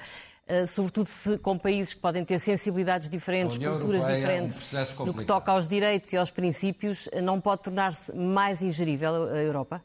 [0.47, 5.13] eh, sobretudo se, com países que podem ter sensibilidades diferentes, culturas diferentes, é um no
[5.13, 9.81] que toca aos direitos e aos princípios, eh, não pode tornar-se mais ingerível a Europa?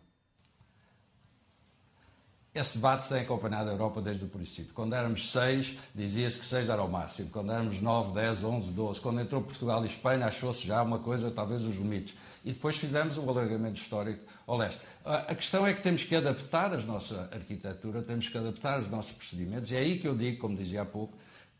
[2.56, 4.72] Esse debate tem acompanhado a Europa desde o princípio.
[4.72, 7.28] Quando éramos seis, dizia-se que seis era o máximo.
[7.28, 8.98] Quando éramos nove, dez, onze, doze.
[8.98, 12.14] Quando entrou Portugal e Espanha, achou-se já uma coisa, talvez os limites.
[12.42, 14.80] E depois fizemos um alargamento histórico ao leste.
[15.04, 19.12] A questão é que temos que adaptar a nossa arquitetura, temos que adaptar os nossos
[19.12, 19.70] procedimentos.
[19.70, 21.12] E é aí que eu digo, como dizia há pouco,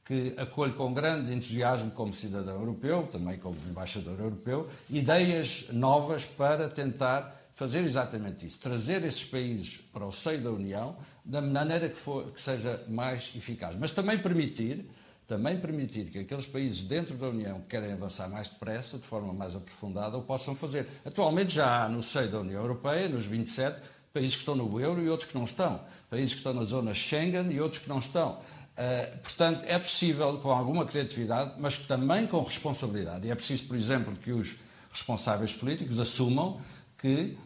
[0.03, 6.71] que acolho com grande entusiasmo como cidadão europeu, também como embaixador europeu, ideias novas para
[6.71, 10.95] tentar fazer exatamente isso, trazer esses países para o seio da União
[11.25, 13.75] da maneira que, for, que seja mais eficaz.
[13.81, 14.89] Mas também permitir,
[15.27, 19.33] também permitir que aqueles países dentro da União que querem avançar mais depressa, de forma
[19.33, 20.87] mais aprofundada, o possam fazer.
[21.03, 23.81] Atualmente já há no seio da União Europeia, nos 27,
[24.13, 25.81] países que estão no euro e outros que não estão,
[26.11, 28.33] países que estão na zona Schengen e outros que não estão.
[28.33, 33.27] Uh, portanto, é possível com alguma criatividade, mas também com responsabilidade.
[33.27, 34.57] E é preciso, por exemplo, que os
[34.93, 36.61] responsáveis políticos assumam
[36.99, 37.37] que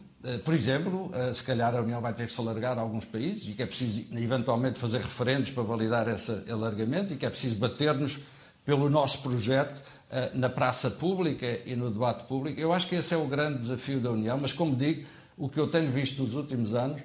[0.43, 3.49] por exemplo, eh, se calhar a União vai ter que se alargar a alguns países
[3.49, 7.55] e que é preciso eventualmente fazer referendos para validar esse alargamento e que é preciso
[7.55, 8.19] bater-nos
[8.63, 12.59] pelo nosso projeto eh, na praça pública e no debate público.
[12.59, 15.07] Eu acho que esse é o grande desafio da União, mas como digo,
[15.37, 17.01] o que eu tenho visto nos últimos anos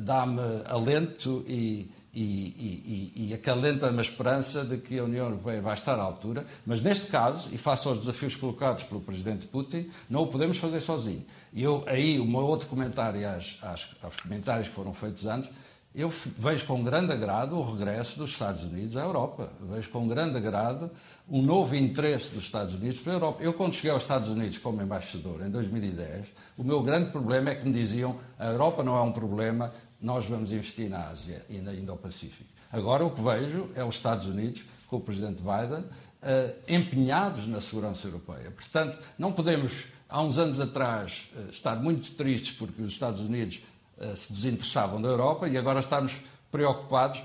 [0.00, 5.74] dá-me alento e, e, e, e acalenta-me a esperança de que a União Europeia vai
[5.74, 10.22] estar à altura, mas neste caso, e face aos desafios colocados pelo Presidente Putin, não
[10.22, 11.24] o podemos fazer sozinho.
[11.54, 15.50] Eu, aí, meu outro comentário às, às, aos comentários que foram feitos antes,
[15.96, 19.50] eu vejo com grande agrado o regresso dos Estados Unidos à Europa.
[19.62, 20.90] Vejo com grande agrado
[21.26, 23.42] um novo interesse dos Estados Unidos pela Europa.
[23.42, 26.26] Eu, quando cheguei aos Estados Unidos como embaixador, em 2010,
[26.58, 30.26] o meu grande problema é que me diziam a Europa não é um problema, nós
[30.26, 32.48] vamos investir na Ásia e na Indo-Pacífico.
[32.72, 37.60] Agora o que vejo é os Estados Unidos, com o Presidente Biden, uh, empenhados na
[37.60, 38.50] segurança europeia.
[38.50, 43.60] Portanto, não podemos, há uns anos atrás, uh, estar muito tristes porque os Estados Unidos
[43.98, 46.16] uh, se desinteressavam da Europa e agora estarmos
[46.50, 47.22] preocupados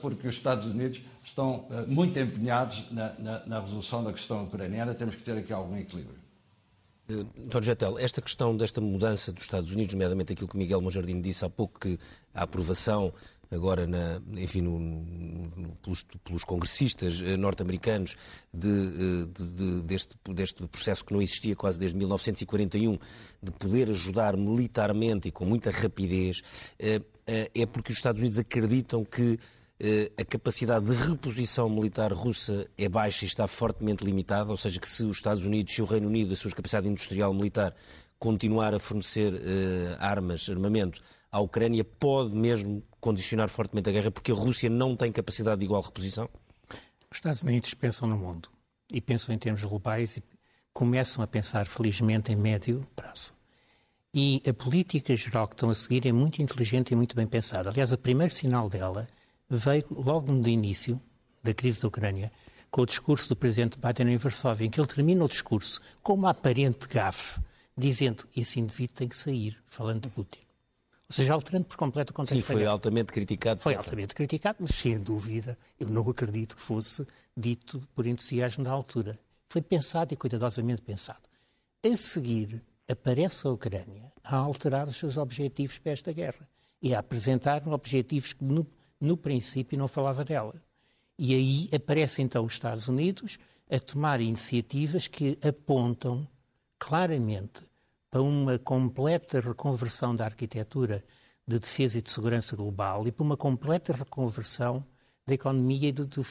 [0.00, 4.94] porque os Estados Unidos estão muito empenhados na, na, na resolução da questão ucraniana.
[4.94, 6.23] Temos que ter aqui algum equilíbrio.
[7.08, 11.44] António Getel, esta questão desta mudança dos Estados Unidos, nomeadamente aquilo que Miguel Monjardim disse
[11.44, 11.98] há pouco, que
[12.32, 13.12] a aprovação
[13.50, 18.16] agora, na, enfim, no, no, pelos, pelos, congressistas eh, norte-americanos
[18.52, 22.98] de, eh, de, de, deste, deste processo que não existia quase desde 1941,
[23.42, 26.42] de poder ajudar militarmente e com muita rapidez,
[26.78, 29.38] eh, é porque os Estados Unidos acreditam que eh,
[30.16, 34.88] a capacidade de reposição militar russa é baixa e está fortemente limitada, ou seja, que
[34.88, 37.74] se os Estados Unidos e o Reino Unido, a sua capacidade industrial militar,
[38.18, 39.38] continuar a fornecer uh,
[39.98, 45.12] armas, armamento à Ucrânia, pode mesmo condicionar fortemente a guerra, porque a Rússia não tem
[45.12, 46.28] capacidade de igual reposição?
[47.10, 48.48] Os Estados Unidos pensam no mundo
[48.92, 50.24] e pensam em termos globais e
[50.72, 53.34] começam a pensar, felizmente, em médio prazo.
[54.14, 57.70] E a política geral que estão a seguir é muito inteligente e muito bem pensada.
[57.70, 59.08] Aliás, o primeiro sinal dela
[59.56, 61.00] veio logo no início
[61.42, 62.32] da crise da Ucrânia,
[62.70, 66.14] com o discurso do presidente Biden em Varsóvia, em que ele termina o discurso com
[66.14, 67.40] uma aparente gafe,
[67.76, 70.40] dizendo que esse indivíduo tem que sair, falando de Putin.
[71.08, 72.34] Ou seja, alterando por completo o contexto.
[72.34, 73.60] Sim, foi altamente criticado.
[73.60, 78.72] Foi altamente criticado, mas sem dúvida, eu não acredito que fosse dito por entusiasmo da
[78.72, 79.18] altura.
[79.48, 81.28] Foi pensado e cuidadosamente pensado.
[81.84, 86.48] A seguir, aparece a Ucrânia a alterar os seus objetivos para esta guerra
[86.80, 88.66] e a apresentar objetivos que, no,
[89.04, 90.54] no princípio não falava dela.
[91.18, 93.38] E aí aparece então os Estados Unidos
[93.70, 96.26] a tomar iniciativas que apontam
[96.78, 97.62] claramente
[98.10, 101.02] para uma completa reconversão da arquitetura
[101.46, 104.84] de defesa e de segurança global e para uma completa reconversão
[105.26, 106.22] da economia e do, do,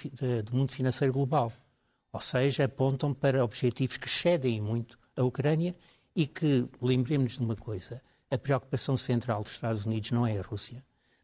[0.43, 1.51] do mundo financeiro global.
[2.11, 5.75] Ou seja, apontam para objetivos que cedem muito a Ucrânia
[6.15, 10.41] e que, lembremos de uma coisa, a preocupação central dos Estados Unidos não é a
[10.41, 10.83] Rússia,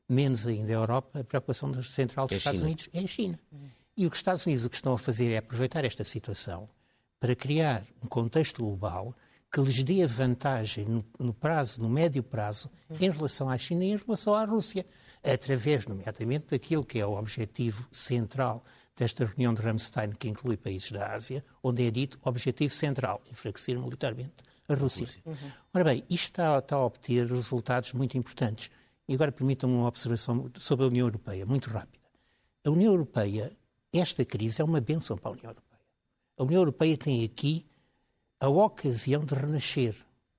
[0.09, 2.67] menos ainda a Europa, a preocupação central dos é Estados China.
[2.67, 3.39] Unidos é a China.
[3.95, 6.65] E o que os Estados Unidos o que estão a fazer é aproveitar esta situação
[7.19, 9.13] para criar um contexto global
[9.51, 13.91] que lhes dê vantagem no, no, prazo, no médio prazo, em relação à China e
[13.91, 14.85] em relação à Rússia,
[15.23, 18.63] através, nomeadamente, daquilo que é o objetivo central
[18.95, 23.79] desta reunião de Ramstein, que inclui países da Ásia, onde é dito objetivo central, enfraquecer
[23.79, 25.05] militarmente a Rússia.
[25.05, 25.21] Rússia.
[25.25, 25.51] Uhum.
[25.73, 28.69] Ora bem, isto está, está, a obter resultados muito importantes.
[29.09, 32.05] E agora permitam-me uma observação sobre a União Europeia, muito rápida.
[32.63, 33.51] A União Europeia,
[33.91, 35.81] esta crise é uma benção para a União Europeia.
[36.37, 37.65] A União Europeia tem aqui
[38.39, 39.95] a ocasião de renascer,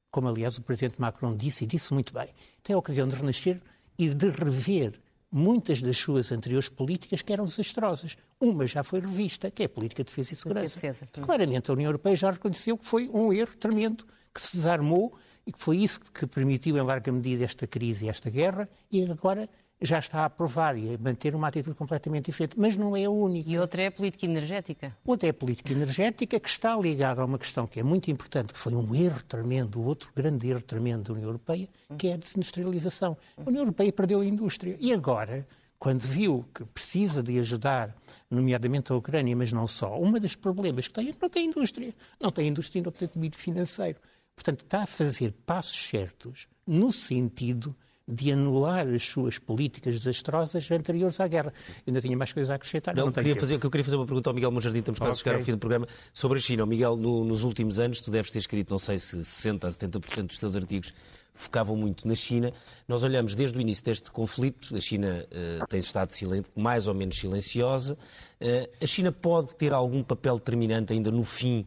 [0.09, 2.29] como aliás o Presidente Macron disse, e disse muito bem.
[2.63, 3.61] Tem a ocasião de renascer
[3.99, 5.01] e de rever
[5.33, 8.17] muitas das suas anteriores políticas que eram desastrosas.
[8.39, 10.77] Uma já foi revista, que é a política de defesa e segurança.
[10.77, 11.09] Defesa.
[11.21, 15.13] Claramente a União Europeia já reconheceu que foi um erro tremendo, que se desarmou
[15.47, 19.03] e que foi isso que permitiu em larga medida esta crise e esta guerra e
[19.05, 19.49] agora
[19.81, 23.11] já está a aprovar e a manter uma atitude completamente diferente, mas não é a
[23.11, 23.49] única.
[23.49, 24.97] E outra é a política energética.
[25.05, 28.53] Outra é a política energética, que está ligada a uma questão que é muito importante,
[28.53, 32.17] que foi um erro tremendo, outro grande erro tremendo da União Europeia, que é a
[32.17, 33.17] desindustrialização.
[33.39, 35.47] A União Europeia perdeu a indústria e agora,
[35.79, 37.97] quando viu que precisa de ajudar,
[38.31, 41.47] nomeadamente a Ucrânia, mas não só, um dos problemas que tem é que não tem
[41.49, 41.93] indústria.
[42.21, 43.99] Não tem indústria e não tem domínio financeiro.
[44.41, 47.77] Portanto, está a fazer passos certos no sentido
[48.09, 51.53] de anular as suas políticas desastrosas anteriores à guerra.
[51.87, 52.97] Eu ainda tinha mais coisas a acrescentar.
[52.97, 55.21] Não, não queria fazer, eu queria fazer uma pergunta ao Miguel Monjardim, estamos quase okay.
[55.21, 56.65] a chegar ao fim do programa, sobre a China.
[56.65, 60.23] Miguel, no, nos últimos anos, tu deves ter escrito, não sei se 60% a 70%
[60.23, 60.95] dos teus artigos
[61.35, 62.51] focavam muito na China.
[62.89, 66.15] Nós olhamos desde o início deste conflito, a China uh, tem estado
[66.57, 67.99] mais ou menos silenciosa.
[68.41, 71.67] Uh, a China pode ter algum papel determinante ainda no fim,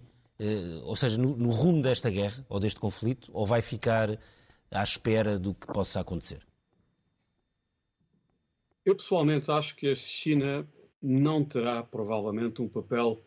[0.83, 4.17] ou seja, no, no rumo desta guerra ou deste conflito, ou vai ficar
[4.71, 6.45] à espera do que possa acontecer?
[8.85, 10.67] Eu pessoalmente acho que a China
[11.01, 13.23] não terá provavelmente um papel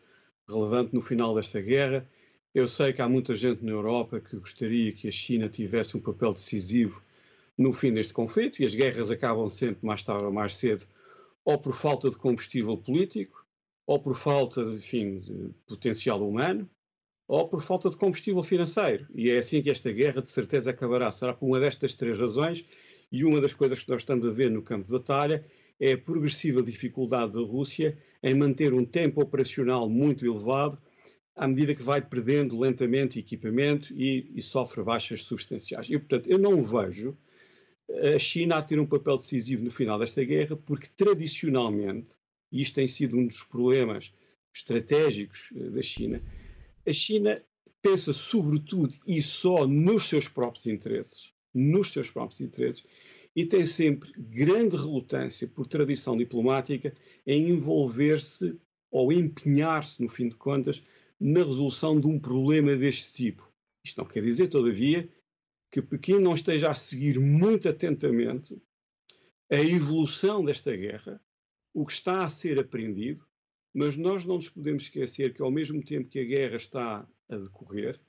[0.47, 2.07] relevante no final desta guerra.
[2.53, 6.01] Eu sei que há muita gente na Europa que gostaria que a China tivesse um
[6.01, 7.01] papel decisivo
[7.57, 10.85] no fim deste conflito e as guerras acabam sempre mais tarde ou mais cedo
[11.43, 13.45] ou por falta de combustível político
[13.85, 16.69] ou por falta enfim, de potencial humano
[17.27, 19.07] ou por falta de combustível financeiro.
[19.13, 21.11] E é assim que esta guerra de certeza acabará.
[21.11, 22.63] Será por uma destas três razões,
[23.11, 25.45] e uma das coisas que nós estamos a ver no campo de batalha
[25.79, 30.77] é a progressiva dificuldade da Rússia em manter um tempo operacional muito elevado,
[31.35, 35.89] à medida que vai perdendo lentamente equipamento e, e sofre baixas substanciais.
[35.89, 37.15] E, portanto, eu não vejo
[38.15, 42.15] a China a ter um papel decisivo no final desta guerra, porque tradicionalmente,
[42.51, 44.11] e isto tem sido um dos problemas
[44.53, 46.21] estratégicos eh, da China,
[46.87, 47.43] a China
[47.81, 52.83] pensa sobretudo e só nos seus próprios interesses, nos seus próprios interesses,
[53.35, 56.93] e tem sempre grande relutância, por tradição diplomática,
[57.25, 58.57] em envolver-se
[58.89, 60.81] ou empenhar-se, no fim de contas,
[61.19, 63.51] na resolução de um problema deste tipo.
[63.85, 65.07] Isto não quer dizer, todavia,
[65.71, 68.57] que Pequim não esteja a seguir muito atentamente
[69.51, 71.21] a evolução desta guerra,
[71.73, 73.26] o que está a ser aprendido
[73.77, 77.37] mas nós não nos podemos esquecer que, ao mesmo tempo que a guerra está a
[77.37, 77.99] decorrer,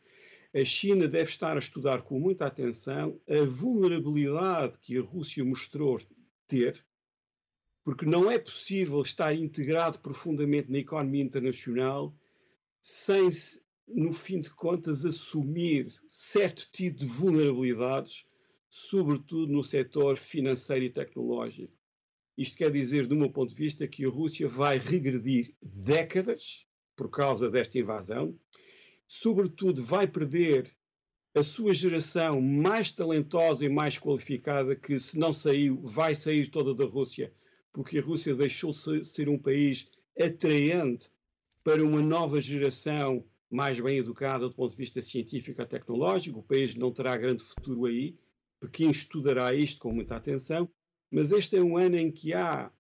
[0.55, 6.01] a China deve estar a estudar com muita atenção a vulnerabilidade que a Rússia mostrou
[6.47, 6.83] ter,
[7.85, 12.17] porque não é possível estar integrado profundamente na economia internacional
[12.81, 13.29] sem,
[13.87, 18.25] no fim de contas, assumir certo tipo de vulnerabilidades,
[18.71, 21.78] sobretudo no setor financeiro e tecnológico.
[22.39, 26.65] Isto quer dizer, do meu ponto de vista, que a Rússia vai regredir décadas
[26.95, 28.39] por causa desta invasão,
[29.09, 30.73] sobretudo vai perder
[31.35, 36.73] a sua geração mais talentosa e mais qualificada, que se não saiu, vai sair toda
[36.73, 37.33] da Rússia,
[37.73, 41.11] porque a Rússia deixou de ser um país atraente
[41.65, 46.39] para uma nova geração mais bem educada do ponto de vista científico e tecnológico.
[46.39, 48.17] O país não terá grande futuro aí.
[48.61, 50.71] Pequim estudará isto com muita atenção
[51.11, 52.71] mas este é um ano em que há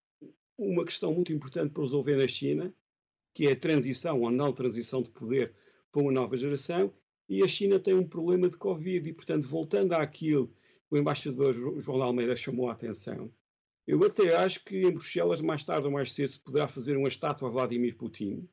[0.56, 2.74] uma questão muito importante para resolver na China,
[3.34, 5.54] que é a transição ou não transição de poder
[5.92, 6.92] para uma nova geração,
[7.28, 11.54] e a China tem um problema de Covid, e portanto, voltando àquilo que o embaixador
[11.80, 13.32] João Almeida chamou a atenção,
[13.86, 17.08] eu até acho que em Bruxelas, mais tarde ou mais cedo, se poderá fazer uma
[17.08, 18.46] estátua a Vladimir Putin,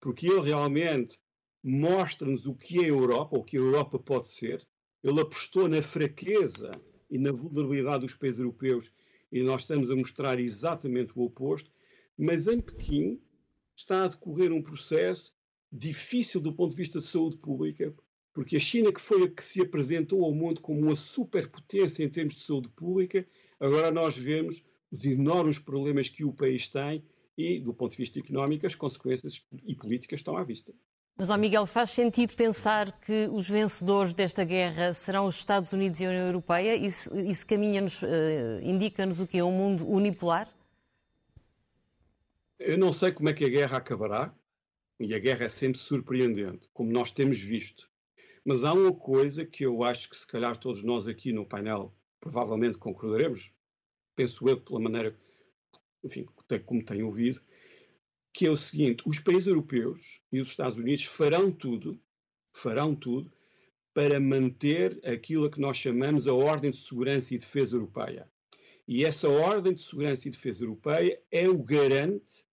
[0.00, 1.18] porque ele realmente
[1.60, 4.64] mostra-nos o que é a Europa, o que a Europa pode ser.
[5.02, 6.70] Ele apostou na fraqueza
[7.10, 8.92] e na vulnerabilidade dos países europeus
[9.30, 11.70] e nós estamos a mostrar exatamente o oposto,
[12.16, 13.20] mas em Pequim
[13.74, 15.34] está a decorrer um processo
[15.70, 17.94] difícil do ponto de vista de saúde pública,
[18.32, 22.08] Porque a China, que foi a que se apresentou ao mundo como uma superpotência em
[22.10, 23.26] termos de saúde pública,
[23.58, 27.02] agora nós vemos os enormes problemas que o país tem
[27.36, 30.74] e, do ponto de vista económico, as consequências e políticas estão à vista.
[31.16, 36.00] Mas, ó Miguel, faz sentido pensar que os vencedores desta guerra serão os Estados Unidos
[36.00, 36.76] e a União Europeia?
[36.76, 38.06] Isso, isso caminha-nos, uh,
[38.62, 40.46] indica-nos o que é um mundo unipolar?
[42.58, 44.34] Eu não sei como é que a guerra acabará,
[45.00, 47.88] e a guerra é sempre surpreendente, como nós temos visto.
[48.44, 51.94] Mas há uma coisa que eu acho que, se calhar, todos nós aqui no painel
[52.20, 53.50] provavelmente concordaremos,
[54.14, 55.16] penso eu, pela maneira
[56.06, 56.26] enfim,
[56.64, 57.40] como tenho ouvido,
[58.36, 61.98] que é o seguinte: os países europeus e os Estados Unidos farão tudo,
[62.52, 63.32] farão tudo
[63.94, 68.30] para manter aquilo que nós chamamos a Ordem de Segurança e Defesa Europeia.
[68.86, 72.44] E essa Ordem de Segurança e Defesa Europeia é o garante,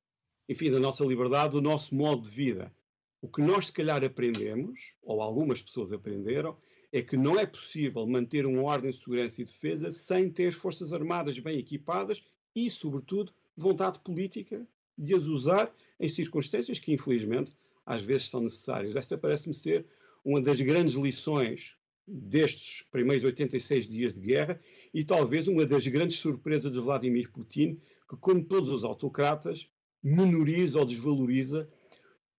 [0.47, 2.73] enfim, da nossa liberdade, do nosso modo de vida.
[3.21, 6.57] O que nós, se calhar, aprendemos, ou algumas pessoas aprenderam,
[6.93, 10.55] é que não é possível manter uma ordem de segurança e defesa sem ter as
[10.55, 12.23] Forças Armadas bem equipadas
[12.55, 14.65] e, sobretudo, vontade política
[14.97, 17.51] de as usar em circunstâncias que, infelizmente,
[17.85, 18.95] às vezes são necessárias.
[18.95, 19.85] Esta parece-me ser
[20.23, 21.75] uma das grandes lições
[22.07, 24.59] destes primeiros 86 dias de guerra
[24.93, 27.79] e talvez uma das grandes surpresas de Vladimir Putin,
[28.09, 29.69] que, como todos os autocratas,
[30.01, 31.69] menoriza ou desvaloriza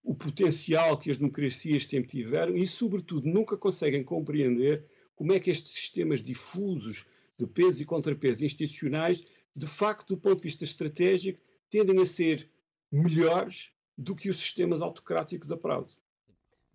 [0.03, 4.85] o potencial que as democracias sempre tiveram e, sobretudo, nunca conseguem compreender
[5.17, 7.07] como é que estes sistemas difusos
[7.39, 9.25] de peso e contrapeso institucionais
[9.57, 11.41] de facto, do ponto de vista estratégico,
[11.75, 12.49] tendem a ser
[12.93, 15.99] melhores do que os sistemas autocráticos a prazo.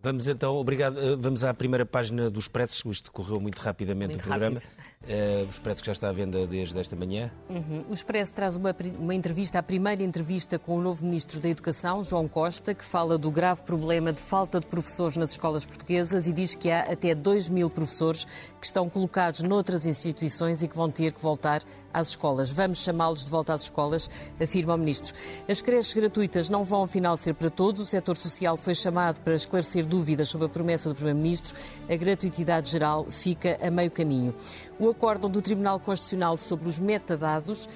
[0.02, 0.97] Vamos então, obrigado.
[0.97, 2.82] Eh, vamos à primeira página dos preços.
[2.89, 4.58] Isto correu muito rapidamente muito o programa.
[5.04, 7.30] Uh, o Expresso que já está à venda desde esta manhã.
[7.50, 7.84] Uhum.
[7.89, 12.02] O Expresso traz uma, uma entrevista, a primeira entrevista com o novo Ministro da Educação,
[12.02, 16.32] João Costa, que fala do grave problema de falta de professores nas escolas portuguesas e
[16.32, 18.26] diz que há até 2 mil professores
[18.58, 21.62] que estão colocados noutras instituições e que vão ter que voltar
[21.93, 22.50] às escolas.
[22.50, 24.10] Vamos chamá-los de volta às escolas,
[24.41, 25.14] afirma o Ministro.
[25.45, 27.82] As creches gratuitas não vão, afinal, ser para todos.
[27.82, 31.58] O setor social foi chamado para esclarecer dúvidas sobre a promessa do Primeiro-Ministro,
[31.90, 34.34] a gratuitidade geral fica a meio caminho.
[34.80, 37.68] O acórdão do Tribunal Constitucional sobre os metadados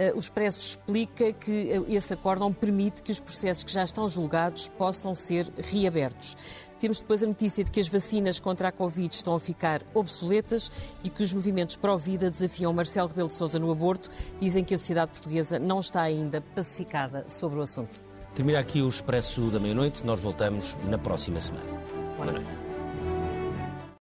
[0.00, 4.08] eh, o Expresso explica que eh, esse acórdão permite que os processos que já estão
[4.08, 6.38] julgados possam ser reabertos.
[6.78, 10.70] Temos depois a notícia de que as vacinas contra a Covid estão a ficar obsoletas
[11.04, 14.08] e que os movimentos pró-vida desafiam Marcelo Rebelo de Sousa no aborto.
[14.40, 18.09] Dizem que a sociedade portuguesa não está ainda pacificada sobre o assunto.
[18.34, 20.04] Termina aqui o Expresso da Meia-Noite.
[20.04, 21.66] Nós voltamos na próxima semana.
[22.16, 22.69] Boa noite.